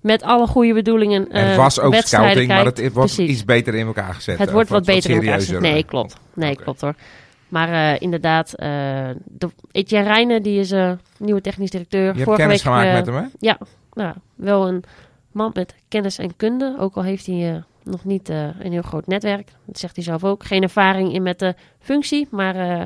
met 0.00 0.22
alle 0.22 0.46
goede 0.46 0.74
bedoelingen 0.74 1.30
Er 1.32 1.50
eh, 1.50 1.56
was 1.56 1.80
ook 1.80 1.94
scouting, 1.94 2.48
maar 2.48 2.64
het, 2.64 2.78
wordt 2.92 3.14
Precies. 3.14 3.30
iets 3.30 3.44
beter 3.44 3.74
in 3.74 3.86
elkaar 3.86 4.14
gezet. 4.14 4.38
Het 4.38 4.50
wordt 4.50 4.68
wat 4.68 4.84
beter 4.84 5.10
in 5.10 5.16
elkaar 5.16 5.40
gezet. 5.40 5.60
Nee, 5.60 5.84
klopt. 5.84 6.16
Nee, 6.34 6.56
klopt 6.56 6.80
hoor. 6.80 6.94
Maar 7.54 7.68
eh, 7.68 8.00
inderdaad, 8.00 8.52
eh 8.54 8.68
de, 9.24 9.48
Etienne 9.72 10.08
Rijnen, 10.08 10.42
die 10.42 10.58
is 10.60 10.70
eh, 10.70 10.92
nieuwe 11.18 11.40
technisch 11.40 11.70
directeur. 11.70 12.00
Je 12.00 12.06
hebt 12.12 12.22
Vorige 12.22 12.42
kennis 12.42 12.62
week, 12.62 12.72
gemaakt 12.74 12.92
met 12.96 13.06
hem, 13.06 13.16
hè? 13.16 13.22
Ja, 13.38 13.58
nou, 13.92 14.14
wel 14.34 14.68
een 14.68 14.84
man 15.32 15.50
met 15.54 15.74
kennis 15.88 16.18
en 16.18 16.36
kunde. 16.36 16.76
Ook 16.78 16.94
al 16.96 17.02
heeft 17.02 17.26
hij 17.26 17.54
eh, 17.54 17.62
nog 17.82 18.04
niet 18.04 18.28
eh, 18.28 18.42
een 18.60 18.72
heel 18.72 18.82
groot 18.82 19.06
netwerk. 19.06 19.48
Dat 19.64 19.78
zegt 19.78 19.94
hij 19.96 20.04
zelf 20.04 20.24
ook. 20.24 20.44
Geen 20.44 20.62
ervaring 20.62 21.12
in 21.12 21.22
met 21.22 21.38
de 21.38 21.54
functie, 21.78 22.28
maar 22.30 22.56
eh, 22.56 22.82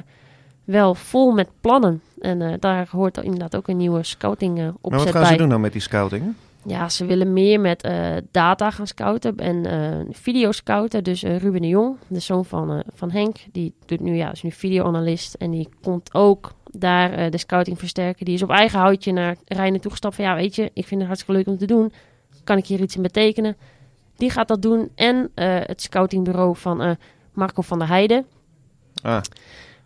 wel 0.64 0.94
vol 0.94 1.32
met 1.32 1.48
plannen. 1.60 2.02
En 2.20 2.42
eh, 2.42 2.52
daar 2.60 2.88
hoort 2.90 3.16
inderdaad 3.16 3.56
ook 3.56 3.68
een 3.68 3.76
nieuwe 3.76 4.02
scouting 4.02 4.58
eh, 4.58 4.64
Maar 4.64 4.72
opzet 4.80 5.02
wat 5.04 5.12
gaan 5.12 5.22
bij. 5.22 5.30
ze 5.30 5.36
doen 5.36 5.48
nou 5.48 5.60
met 5.60 5.72
die 5.72 5.80
scouting? 5.80 6.34
Ja, 6.68 6.88
ze 6.88 7.04
willen 7.04 7.32
meer 7.32 7.60
met 7.60 7.82
eh, 7.82 8.16
data 8.30 8.70
gaan 8.70 8.86
scouten 8.86 9.36
en 9.36 9.66
eh 9.66 10.14
video 10.14 10.52
scouten. 10.52 11.04
Dus 11.04 11.22
eh, 11.22 11.36
Ruben 11.36 11.60
de 11.60 11.68
Jong, 11.68 11.96
de 12.08 12.20
zoon 12.20 12.44
van, 12.44 12.82
van 12.94 13.10
Henk, 13.10 13.36
die 13.52 13.74
doet 13.86 14.00
nu, 14.00 14.14
ja, 14.14 14.32
is 14.32 14.42
nu 14.42 14.52
videoanalist. 14.52 15.34
En 15.34 15.50
die 15.50 15.68
komt 15.82 16.14
ook 16.14 16.52
daar 16.70 17.30
de 17.30 17.38
scouting 17.38 17.78
versterken. 17.78 18.24
Die 18.24 18.34
is 18.34 18.42
op 18.42 18.50
eigen 18.50 18.78
houtje 18.78 19.12
naar 19.12 19.36
Rijnen 19.44 19.80
toegestapt 19.80 20.14
van, 20.14 20.24
ja, 20.24 20.34
weet 20.34 20.54
je, 20.54 20.70
ik 20.74 20.86
vind 20.86 21.00
het 21.00 21.08
hartstikke 21.08 21.36
leuk 21.36 21.46
om 21.46 21.58
te 21.58 21.66
doen. 21.66 21.92
Kan 22.44 22.58
ik 22.58 22.66
hier 22.66 22.80
iets 22.80 22.96
in 22.96 23.02
betekenen? 23.02 23.56
Die 24.16 24.30
gaat 24.30 24.48
dat 24.48 24.62
doen. 24.62 24.90
En 24.94 25.30
het 25.34 25.82
scoutingbureau 25.82 26.56
van 26.56 26.96
Marco 27.32 27.62
van 27.62 27.78
der 27.78 27.88
Heijden. 27.88 28.26
Ah, 29.02 29.20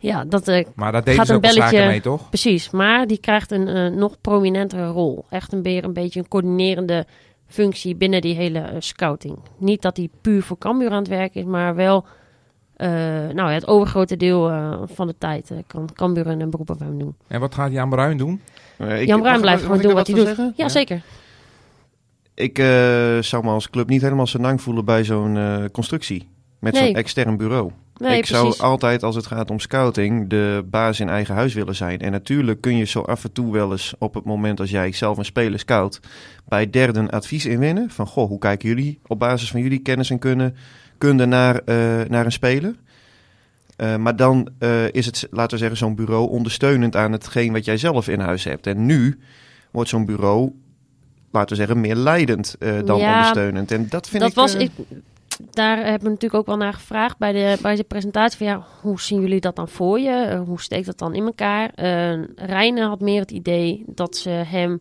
Ja, 0.02 0.24
dat 0.24 0.48
eh, 0.48 0.64
Maar 0.74 0.92
deden 0.92 1.14
Gaat 1.14 1.26
ze 1.26 1.32
een 1.34 1.40
belletje- 1.40 1.86
mee, 1.86 2.00
toch? 2.00 2.28
Precies, 2.28 2.70
maar 2.70 3.06
die 3.06 3.18
krijgt 3.18 3.50
een 3.50 3.68
eh, 3.68 3.90
nog 3.90 4.20
prominentere 4.20 4.86
rol. 4.88 5.24
Echt 5.30 5.52
een, 5.52 5.62
beer, 5.62 5.84
een 5.84 5.92
beetje 5.92 6.20
een 6.20 6.28
coördinerende 6.28 7.06
functie 7.46 7.94
binnen 7.96 8.20
die 8.20 8.34
hele 8.34 8.58
eh, 8.58 8.76
scouting. 8.78 9.38
Niet 9.58 9.82
dat 9.82 9.96
hij 9.96 10.08
puur 10.20 10.42
voor 10.42 10.58
Cambuur 10.58 10.90
aan 10.90 10.98
het 10.98 11.08
werk 11.08 11.34
is, 11.34 11.44
maar 11.44 11.74
wel 11.74 12.04
eh, 12.76 12.88
nou, 12.88 13.34
ja, 13.34 13.48
het 13.50 13.66
overgrote 13.66 14.16
deel 14.16 14.50
eh, 14.50 14.82
van 14.84 15.06
de 15.06 15.14
tijd 15.18 15.52
kan 15.66 15.88
Cambuur 15.94 16.26
een 16.26 16.50
beroep 16.50 16.70
op 16.70 16.78
hem 16.78 16.98
doen. 16.98 17.14
En 17.28 17.40
wat 17.40 17.54
gaat 17.54 17.72
Jan 17.72 17.88
Bruin 17.90 18.16
doen? 18.16 18.40
Eh, 18.78 19.00
ik- 19.00 19.06
Jan 19.08 19.18
Bruin 19.20 19.32
mag- 19.34 19.40
blijft 19.42 19.60
mag 19.62 19.70
gewoon 19.70 19.82
doen 19.86 19.94
wat 19.94 20.06
hij 20.06 20.16
doet. 20.16 20.26
zeggen? 20.26 20.52
Ja, 20.56 20.68
zeker. 20.68 21.02
Ik 22.34 22.58
eh, 22.58 23.18
zou 23.20 23.44
me 23.44 23.50
als 23.50 23.70
club 23.70 23.88
niet 23.88 24.02
helemaal 24.02 24.26
zo 24.26 24.38
lang 24.38 24.60
voelen 24.60 24.84
bij 24.84 25.04
zo'n 25.04 25.36
eh, 25.36 25.64
constructie. 25.72 26.28
Met 26.58 26.72
Nee. 26.72 26.86
zo'n 26.86 26.94
extern 26.94 27.36
bureau. 27.36 27.70
Nee, 28.02 28.18
ik 28.18 28.24
precies. 28.26 28.56
zou 28.56 28.70
altijd, 28.70 29.02
als 29.02 29.16
het 29.16 29.26
gaat 29.26 29.50
om 29.50 29.60
scouting, 29.60 30.28
de 30.28 30.64
baas 30.70 31.00
in 31.00 31.08
eigen 31.08 31.34
huis 31.34 31.54
willen 31.54 31.74
zijn. 31.74 32.00
En 32.00 32.10
natuurlijk 32.10 32.60
kun 32.60 32.76
je 32.76 32.84
zo 32.84 33.00
af 33.00 33.24
en 33.24 33.32
toe 33.32 33.52
wel 33.52 33.70
eens 33.70 33.94
op 33.98 34.14
het 34.14 34.24
moment 34.24 34.60
als 34.60 34.70
jij 34.70 34.92
zelf 34.92 35.18
een 35.18 35.24
speler 35.24 35.58
scout, 35.58 36.00
bij 36.48 36.70
derden 36.70 37.10
advies 37.10 37.46
inwinnen. 37.46 37.90
Van, 37.90 38.06
goh, 38.06 38.28
hoe 38.28 38.38
kijken 38.38 38.68
jullie 38.68 38.98
op 39.06 39.18
basis 39.18 39.50
van 39.50 39.60
jullie 39.60 39.78
kennis 39.78 40.10
en 40.10 40.18
kunnen, 40.18 40.56
kunde 40.98 41.26
naar, 41.26 41.56
eh, 41.56 42.00
naar 42.08 42.24
een 42.24 42.32
speler? 42.32 42.74
Eh, 43.76 43.96
maar 43.96 44.16
dan 44.16 44.48
eh, 44.58 44.92
is 44.92 45.06
het, 45.06 45.26
laten 45.30 45.52
we 45.52 45.58
zeggen, 45.58 45.76
zo'n 45.76 45.94
bureau 45.94 46.28
ondersteunend 46.28 46.96
aan 46.96 47.12
hetgeen 47.12 47.52
wat 47.52 47.64
jij 47.64 47.76
zelf 47.76 48.08
in 48.08 48.20
huis 48.20 48.44
hebt. 48.44 48.66
En 48.66 48.86
nu 48.86 49.18
wordt 49.70 49.90
zo'n 49.90 50.06
bureau, 50.06 50.52
laten 51.30 51.48
we 51.48 51.54
zeggen, 51.54 51.80
meer 51.80 51.96
leidend 51.96 52.56
dan 52.58 52.98
Ja, 52.98 53.12
ondersteunend. 53.12 53.72
En 53.72 53.88
dat 53.88 54.08
vind 54.08 54.22
dat 54.22 54.30
ik... 54.30 54.36
was, 54.36 54.54
ik, 54.54 54.70
daar 55.50 55.76
hebben 55.76 56.02
we 56.02 56.08
natuurlijk 56.08 56.34
ook 56.34 56.46
wel 56.46 56.56
naar 56.56 56.72
gevraagd 56.72 57.18
bij 57.18 57.32
de, 57.32 57.58
bij 57.62 57.76
de 57.76 57.84
presentatie. 57.84 58.38
Van, 58.38 58.46
ja, 58.46 58.66
hoe 58.80 59.00
zien 59.00 59.20
jullie 59.20 59.40
dat 59.40 59.56
dan 59.56 59.68
voor 59.68 60.00
je? 60.00 60.10
Eh, 60.10 60.40
hoe 60.40 60.60
steekt 60.60 60.86
dat 60.86 60.98
dan 60.98 61.14
in 61.14 61.24
elkaar? 61.24 61.70
Uh, 62.46 62.88
had 62.88 63.00
meer 63.00 63.20
het 63.20 63.30
idee 63.30 63.84
dat 63.86 64.16
ze 64.16 64.30
hem, 64.30 64.80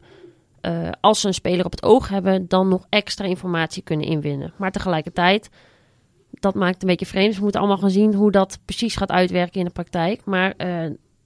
eh, 0.61 0.89
als 1.01 1.21
ze 1.21 1.27
een 1.27 1.33
speler 1.33 1.65
op 1.65 1.71
het 1.71 1.83
oog 1.83 2.09
hebben, 2.09 2.47
dan 2.47 2.67
nog 2.67 2.85
extra 2.89 3.25
informatie 3.25 3.83
kunnen 3.83 4.07
inwinnen. 4.07 4.53
Maar 4.57 4.71
tegelijkertijd, 4.71 5.49
dat 6.29 6.55
maakt 6.55 6.81
een 6.81 6.87
beetje 6.87 7.05
vreemd. 7.05 7.27
Dus 7.27 7.37
we 7.37 7.43
moeten 7.43 7.59
allemaal 7.59 7.79
gaan 7.79 7.89
zien 7.89 8.13
hoe 8.13 8.31
dat 8.31 8.59
precies 8.65 8.95
gaat 8.95 9.11
uitwerken 9.11 9.59
in 9.59 9.65
de 9.65 9.71
praktijk. 9.71 10.25
Maar 10.25 10.53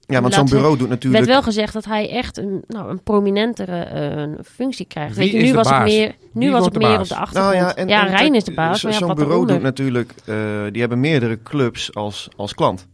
ja, 0.06 0.20
want 0.20 0.34
zo'n 0.34 0.44
bureau 0.44 0.76
doet 0.78 0.88
natuurlijk... 0.88 1.24
werd 1.24 1.36
wel 1.36 1.42
gezegd 1.46 1.72
dat 1.72 1.84
hij 1.84 2.10
echt 2.10 2.36
een, 2.36 2.64
nou, 2.66 2.90
een 2.90 3.02
prominentere 3.02 3.78
eh, 3.78 4.44
functie 4.44 4.86
krijgt. 4.86 5.16
Wie 5.16 5.24
Weet 5.24 5.32
je, 5.32 5.38
is 5.38 5.44
nu 5.44 5.50
de 5.50 5.56
was 5.56 5.70
het 5.70 5.82
meer, 5.82 6.14
nu 6.32 6.50
was 6.50 6.64
het 6.64 6.72
de 6.74 6.78
meer 6.78 6.98
op 7.00 7.08
de 7.08 7.16
achtergrond. 7.16 7.54
Nou 7.54 7.66
ja, 7.66 7.74
en- 7.76 7.88
en 7.88 8.08
Rijn 8.08 8.34
is 8.34 8.44
de 8.44 8.54
baas, 8.54 8.80
ja, 8.80 8.90
Zo'n 8.92 9.14
bureau 9.14 9.46
doet 9.46 9.62
natuurlijk, 9.62 10.14
eh, 10.24 10.36
die 10.70 10.80
hebben 10.80 11.00
meerdere 11.00 11.42
clubs 11.42 11.94
als, 11.94 12.28
als 12.36 12.54
klant. 12.54 12.86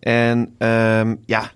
En 0.00 0.54
ehm, 0.58 1.14
ja, 1.26 1.50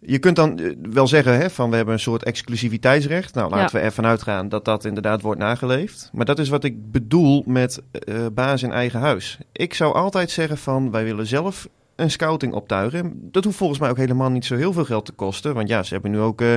je 0.00 0.18
kunt 0.18 0.36
dan 0.36 0.58
eh, 0.58 0.70
wel 0.92 1.06
zeggen 1.06 1.36
hè, 1.36 1.50
van 1.50 1.70
we 1.70 1.76
hebben 1.76 1.94
een 1.94 2.00
soort 2.00 2.24
exclusiviteitsrecht. 2.24 3.34
Nou, 3.34 3.50
laten 3.50 3.76
we 3.76 3.82
ervan 3.82 4.06
uitgaan 4.06 4.48
dat 4.48 4.64
dat 4.64 4.84
inderdaad 4.84 5.22
wordt 5.22 5.40
nageleefd. 5.40 6.10
Maar 6.12 6.24
dat 6.24 6.38
is 6.38 6.48
wat 6.48 6.64
ik 6.64 6.90
bedoel 6.92 7.42
met 7.46 7.82
eh, 7.90 8.26
baas 8.32 8.62
in 8.62 8.72
eigen 8.72 9.00
huis. 9.00 9.38
Ik 9.52 9.74
zou 9.74 9.94
altijd 9.94 10.30
zeggen 10.30 10.58
van 10.58 10.90
wij 10.90 11.04
willen 11.04 11.26
zelf 11.26 11.68
een 12.00 12.10
scouting 12.10 12.52
optuigen. 12.52 13.28
Dat 13.30 13.44
hoeft 13.44 13.56
volgens 13.56 13.78
mij 13.78 13.90
ook 13.90 13.96
helemaal 13.96 14.30
niet 14.30 14.44
zo 14.44 14.56
heel 14.56 14.72
veel 14.72 14.84
geld 14.84 15.04
te 15.04 15.12
kosten. 15.12 15.54
Want 15.54 15.68
ja, 15.68 15.82
ze 15.82 15.92
hebben 15.92 16.10
nu 16.10 16.18
ook... 16.18 16.40
eh, 16.40 16.54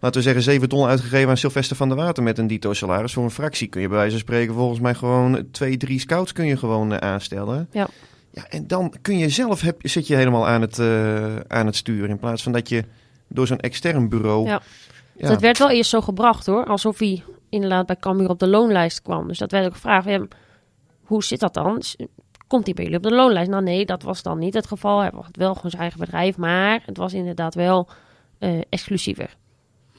laten 0.00 0.20
we 0.20 0.22
zeggen, 0.22 0.42
7 0.42 0.68
ton 0.68 0.88
uitgegeven 0.88 1.28
aan 1.28 1.36
Sylvester 1.36 1.76
van 1.76 1.88
der 1.88 1.96
Water 1.96 2.22
met 2.22 2.38
een 2.38 2.46
dito 2.46 2.72
salaris. 2.72 3.12
Voor 3.12 3.24
een 3.24 3.30
fractie 3.30 3.68
kun 3.68 3.80
je 3.80 3.88
bij 3.88 3.96
wijze 3.96 4.10
van 4.12 4.20
spreken 4.20 4.54
volgens 4.54 4.80
mij 4.80 4.94
gewoon 4.94 5.46
twee, 5.50 5.76
drie 5.76 6.00
scouts 6.00 6.32
kun 6.32 6.46
je 6.46 6.56
gewoon 6.56 6.92
eh, 6.92 7.08
aanstellen. 7.08 7.68
Ja. 7.72 7.88
Ja, 8.30 8.46
en 8.48 8.66
dan 8.66 8.94
kun 9.02 9.18
je 9.18 9.28
zelf, 9.28 9.60
heb, 9.60 9.78
zit 9.82 10.06
je 10.06 10.14
helemaal 10.14 10.46
aan 10.46 10.60
het, 10.60 10.78
eh, 10.78 11.36
aan 11.36 11.66
het 11.66 11.76
sturen. 11.76 12.10
In 12.10 12.18
plaats 12.18 12.42
van 12.42 12.52
dat 12.52 12.68
je 12.68 12.84
door 13.28 13.46
zo'n 13.46 13.60
extern 13.60 14.08
bureau... 14.08 14.46
Ja. 14.46 14.62
Ja. 15.18 15.28
Dat 15.28 15.40
werd 15.40 15.58
wel 15.58 15.70
eerst 15.70 15.90
zo 15.90 16.00
gebracht 16.00 16.46
hoor, 16.46 16.64
alsof 16.64 16.98
hij 16.98 17.22
inderdaad 17.48 17.86
bij 17.86 17.96
Cambuur 17.96 18.28
op 18.28 18.38
de 18.38 18.48
loonlijst 18.48 19.02
kwam. 19.02 19.28
Dus 19.28 19.38
dat 19.38 19.50
werd 19.50 19.66
ook 19.66 19.72
gevraagd, 19.72 20.08
ja, 20.08 20.26
hoe 21.02 21.24
zit 21.24 21.40
dat 21.40 21.54
dan? 21.54 21.82
Komt 22.46 22.64
hij 22.64 22.74
bij 22.74 22.84
jullie 22.84 22.98
op 22.98 23.04
de 23.04 23.14
loonlijst? 23.14 23.50
Nou 23.50 23.62
nee, 23.62 23.86
dat 23.86 24.02
was 24.02 24.22
dan 24.22 24.38
niet 24.38 24.54
het 24.54 24.66
geval. 24.66 24.98
Hij 25.00 25.10
had 25.14 25.26
wel 25.32 25.54
gewoon 25.54 25.70
zijn 25.70 25.82
eigen 25.82 26.00
bedrijf, 26.00 26.36
maar 26.36 26.82
het 26.86 26.96
was 26.96 27.12
inderdaad 27.12 27.54
wel 27.54 27.88
eh, 28.38 28.60
exclusiever. 28.68 29.36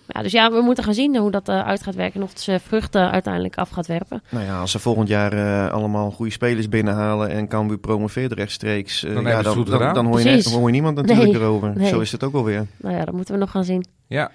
Ja, 0.07 0.21
dus 0.21 0.31
ja, 0.31 0.51
we 0.51 0.61
moeten 0.61 0.83
gaan 0.83 0.93
zien 0.93 1.17
hoe 1.17 1.31
dat 1.31 1.49
eh, 1.49 1.65
uit 1.65 1.83
gaat 1.83 1.95
werken 1.95 2.15
en 2.19 2.23
of 2.23 2.29
het 2.29 2.39
zijn 2.41 2.59
vruchten 2.59 3.11
uiteindelijk 3.11 3.57
af 3.57 3.69
gaat 3.69 3.87
werpen. 3.87 4.23
Nou 4.29 4.45
ja, 4.45 4.59
als 4.59 4.71
ze 4.71 4.79
volgend 4.79 5.07
jaar 5.07 5.33
eh, 5.33 5.71
allemaal 5.73 6.11
goede 6.11 6.31
spelers 6.31 6.69
binnenhalen 6.69 7.29
en 7.29 7.47
Cambuur 7.47 7.77
promoveert 7.77 8.31
rechtstreeks, 8.31 9.03
eh, 9.03 9.13
Dan 9.13 9.23
ja, 9.23 9.37
ze 9.43 9.63
dan, 9.63 9.93
dan, 9.93 10.05
hoor, 10.05 10.17
je, 10.17 10.23
Precies. 10.23 10.43
dan 10.43 10.53
hoor 10.53 10.65
je 10.67 10.71
niemand 10.73 10.95
natuurlijk 11.01 11.27
Nee, 11.31 11.35
erover. 11.41 11.73
nee. 11.77 11.87
Zo 11.87 11.99
is 11.99 12.11
het 12.11 12.23
ook 12.23 12.33
alweer. 12.33 12.67
Nou 12.77 12.95
ja, 12.95 13.05
dat 13.05 13.13
moeten 13.13 13.33
we 13.33 13.39
nog 13.39 13.51
gaan 13.51 13.63
zien. 13.63 13.85
Ja. 14.07 14.31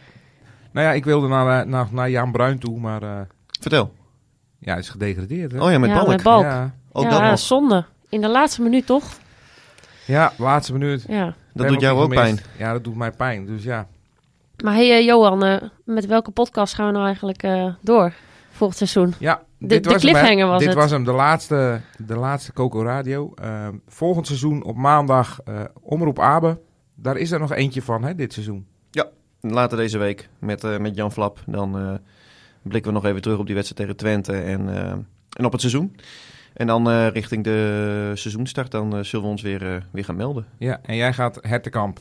Nou 0.72 0.86
ja, 0.86 0.92
ik 0.92 1.04
wilde 1.04 1.28
naar, 1.28 1.66
naar, 1.66 1.86
naar 1.90 2.10
Jan 2.10 2.32
Bruin 2.32 2.58
toe, 2.58 2.78
maar 2.80 3.02
eh, 3.02 3.20
Vertel. 3.60 3.92
ja, 4.58 4.70
hij 4.70 4.80
is 4.80 4.88
gedegradeerd. 4.88 5.52
Hè? 5.52 5.62
Oh 5.64 5.70
ja, 5.70 5.78
met 5.78 5.90
Ja, 5.90 5.96
Balk. 5.96 6.08
met 6.08 6.22
Balk. 6.22 6.42
Ja. 6.42 6.74
Ook 6.92 7.04
ja, 7.04 7.10
dat 7.10 7.20
nog. 7.22 7.38
zonde. 7.38 7.84
In 8.12 8.20
de 8.20 8.28
laatste 8.28 8.62
minuut 8.62 8.86
toch? 8.86 9.04
ja, 10.06 10.32
laatste 10.38 10.72
minuut. 10.72 11.04
Ja. 11.08 11.34
Dat 11.54 11.68
doet 11.68 11.80
jou 11.80 11.96
ook 12.00 12.12
gemist. 12.12 12.22
pijn. 12.22 12.38
Ja, 12.58 12.72
dat 12.72 12.84
doet 12.84 12.96
mij 12.96 13.10
pijn. 13.10 13.46
Dus 13.46 13.62
ja. 13.64 13.86
Maar 14.64 14.74
hey 14.74 14.90
eh, 14.98 15.04
Johan, 15.04 15.44
eh, 15.44 15.62
met 15.84 16.06
welke 16.06 16.30
podcast 16.30 16.74
gaan 16.74 16.86
we 16.86 16.92
nou 16.92 17.04
eigenlijk 17.04 17.42
eh, 17.42 17.74
door 17.80 18.12
volgend 18.50 18.78
seizoen? 18.78 19.14
Ja, 19.18 19.42
De- 19.58 19.66
dit 19.66 19.84
de 19.84 19.90
was 19.90 20.02
hem, 20.02 20.12
cliffhanger 20.12 20.46
was 20.46 20.58
Dit 20.58 20.68
het. 20.68 20.76
was 20.76 20.90
hem, 20.90 21.04
de 21.04 21.12
laatste, 21.12 21.80
de 22.06 22.16
laatste 22.16 22.52
Coco 22.52 22.82
Radio. 22.82 23.32
Eh, 23.34 23.68
volgend 23.88 24.26
seizoen 24.26 24.64
op 24.64 24.76
maandag 24.76 25.40
eh, 25.44 25.60
Omroep 25.82 26.20
Abe. 26.20 26.60
Daar 26.94 27.16
is 27.16 27.30
er 27.30 27.40
nog 27.40 27.52
eentje 27.52 27.82
van, 27.82 28.02
hè, 28.04 28.14
dit 28.14 28.32
seizoen. 28.32 28.66
Later 29.44 29.76
deze 29.78 29.98
week 29.98 30.28
met, 30.38 30.64
eh, 30.64 30.78
met 30.78 30.94
Jan 30.96 31.12
Flap. 31.12 31.38
Dan 31.46 31.78
eh, 31.78 31.94
blikken 32.62 32.92
we 32.92 32.98
nog 32.98 33.06
even 33.06 33.22
terug 33.22 33.38
op 33.38 33.46
die 33.46 33.54
wedstrijd 33.54 33.80
tegen 33.80 33.96
Twente 33.96 34.32
en, 34.32 34.74
eh, 34.74 34.90
en 35.30 35.44
op 35.44 35.52
het 35.52 35.60
seizoen. 35.60 35.96
En 36.54 36.66
dan 36.66 36.90
eh, 36.90 37.08
richting 37.08 37.44
de 37.44 38.12
seizoenstart, 38.14 38.70
dan 38.70 38.96
eh, 38.96 39.02
zullen 39.02 39.24
we 39.24 39.30
ons 39.30 39.42
weer, 39.42 39.74
eh, 39.74 39.82
weer 39.90 40.04
gaan 40.04 40.16
melden. 40.16 40.46
Ja, 40.58 40.80
en 40.82 40.96
jij 40.96 41.12
gaat 41.12 41.38
Hertekamp 41.40 41.98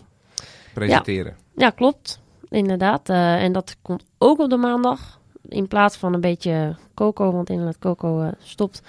presenteren. 0.74 1.36
Ja, 1.56 1.70
klopt. 1.70 2.22
Inderdaad. 2.50 3.10
Eh, 3.10 3.44
en 3.44 3.52
dat 3.52 3.76
komt 3.82 4.04
ook 4.18 4.40
op 4.40 4.50
de 4.50 4.58
maandag. 4.58 5.20
In 5.48 5.68
plaats 5.68 5.98
van 5.98 6.14
een 6.14 6.22
beetje 6.22 6.76
Coco, 6.94 7.32
want 7.32 7.50
inderdaad 7.50 7.80
Coco 7.80 8.22
eh, 8.22 8.32
stopt. 8.40 8.82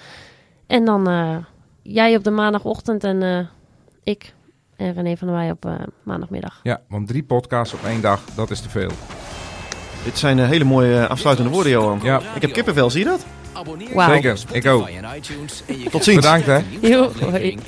En 0.67 0.85
dan 0.85 1.07
eh, 1.09 1.37
jij 1.81 2.15
op 2.15 2.23
de 2.23 2.31
maandagochtend 2.31 3.03
en 3.03 3.23
eh, 3.23 3.47
ik 4.03 4.33
en 4.75 4.93
René 4.93 5.17
van 5.17 5.27
der 5.27 5.37
Wij 5.37 5.51
op 5.51 5.65
eh, 5.65 5.73
maandagmiddag. 6.03 6.59
Ja, 6.63 6.81
want 6.87 7.07
drie 7.07 7.23
podcasts 7.23 7.73
op 7.73 7.83
één 7.83 8.01
dag, 8.01 8.25
dat 8.35 8.51
is 8.51 8.61
te 8.61 8.69
veel. 8.69 8.91
Dit 10.03 10.17
zijn 10.17 10.39
eh, 10.39 10.47
hele 10.47 10.63
mooie 10.63 10.99
eh, 10.99 11.09
afsluitende 11.09 11.51
woorden, 11.51 11.71
Johan. 11.71 11.99
Ja. 12.03 12.21
Ik 12.35 12.41
heb 12.41 12.53
kippenvel, 12.53 12.89
zie 12.89 12.99
je 12.99 13.05
dat? 13.05 13.25
Op 13.67 13.77
Zeker, 14.07 14.39
ik 14.51 14.65
ook. 14.65 14.89
Tot 15.91 16.03
ziens. 16.03 16.15
Bedankt, 16.21 16.45
hè. 16.45 16.57
een 16.81 17.59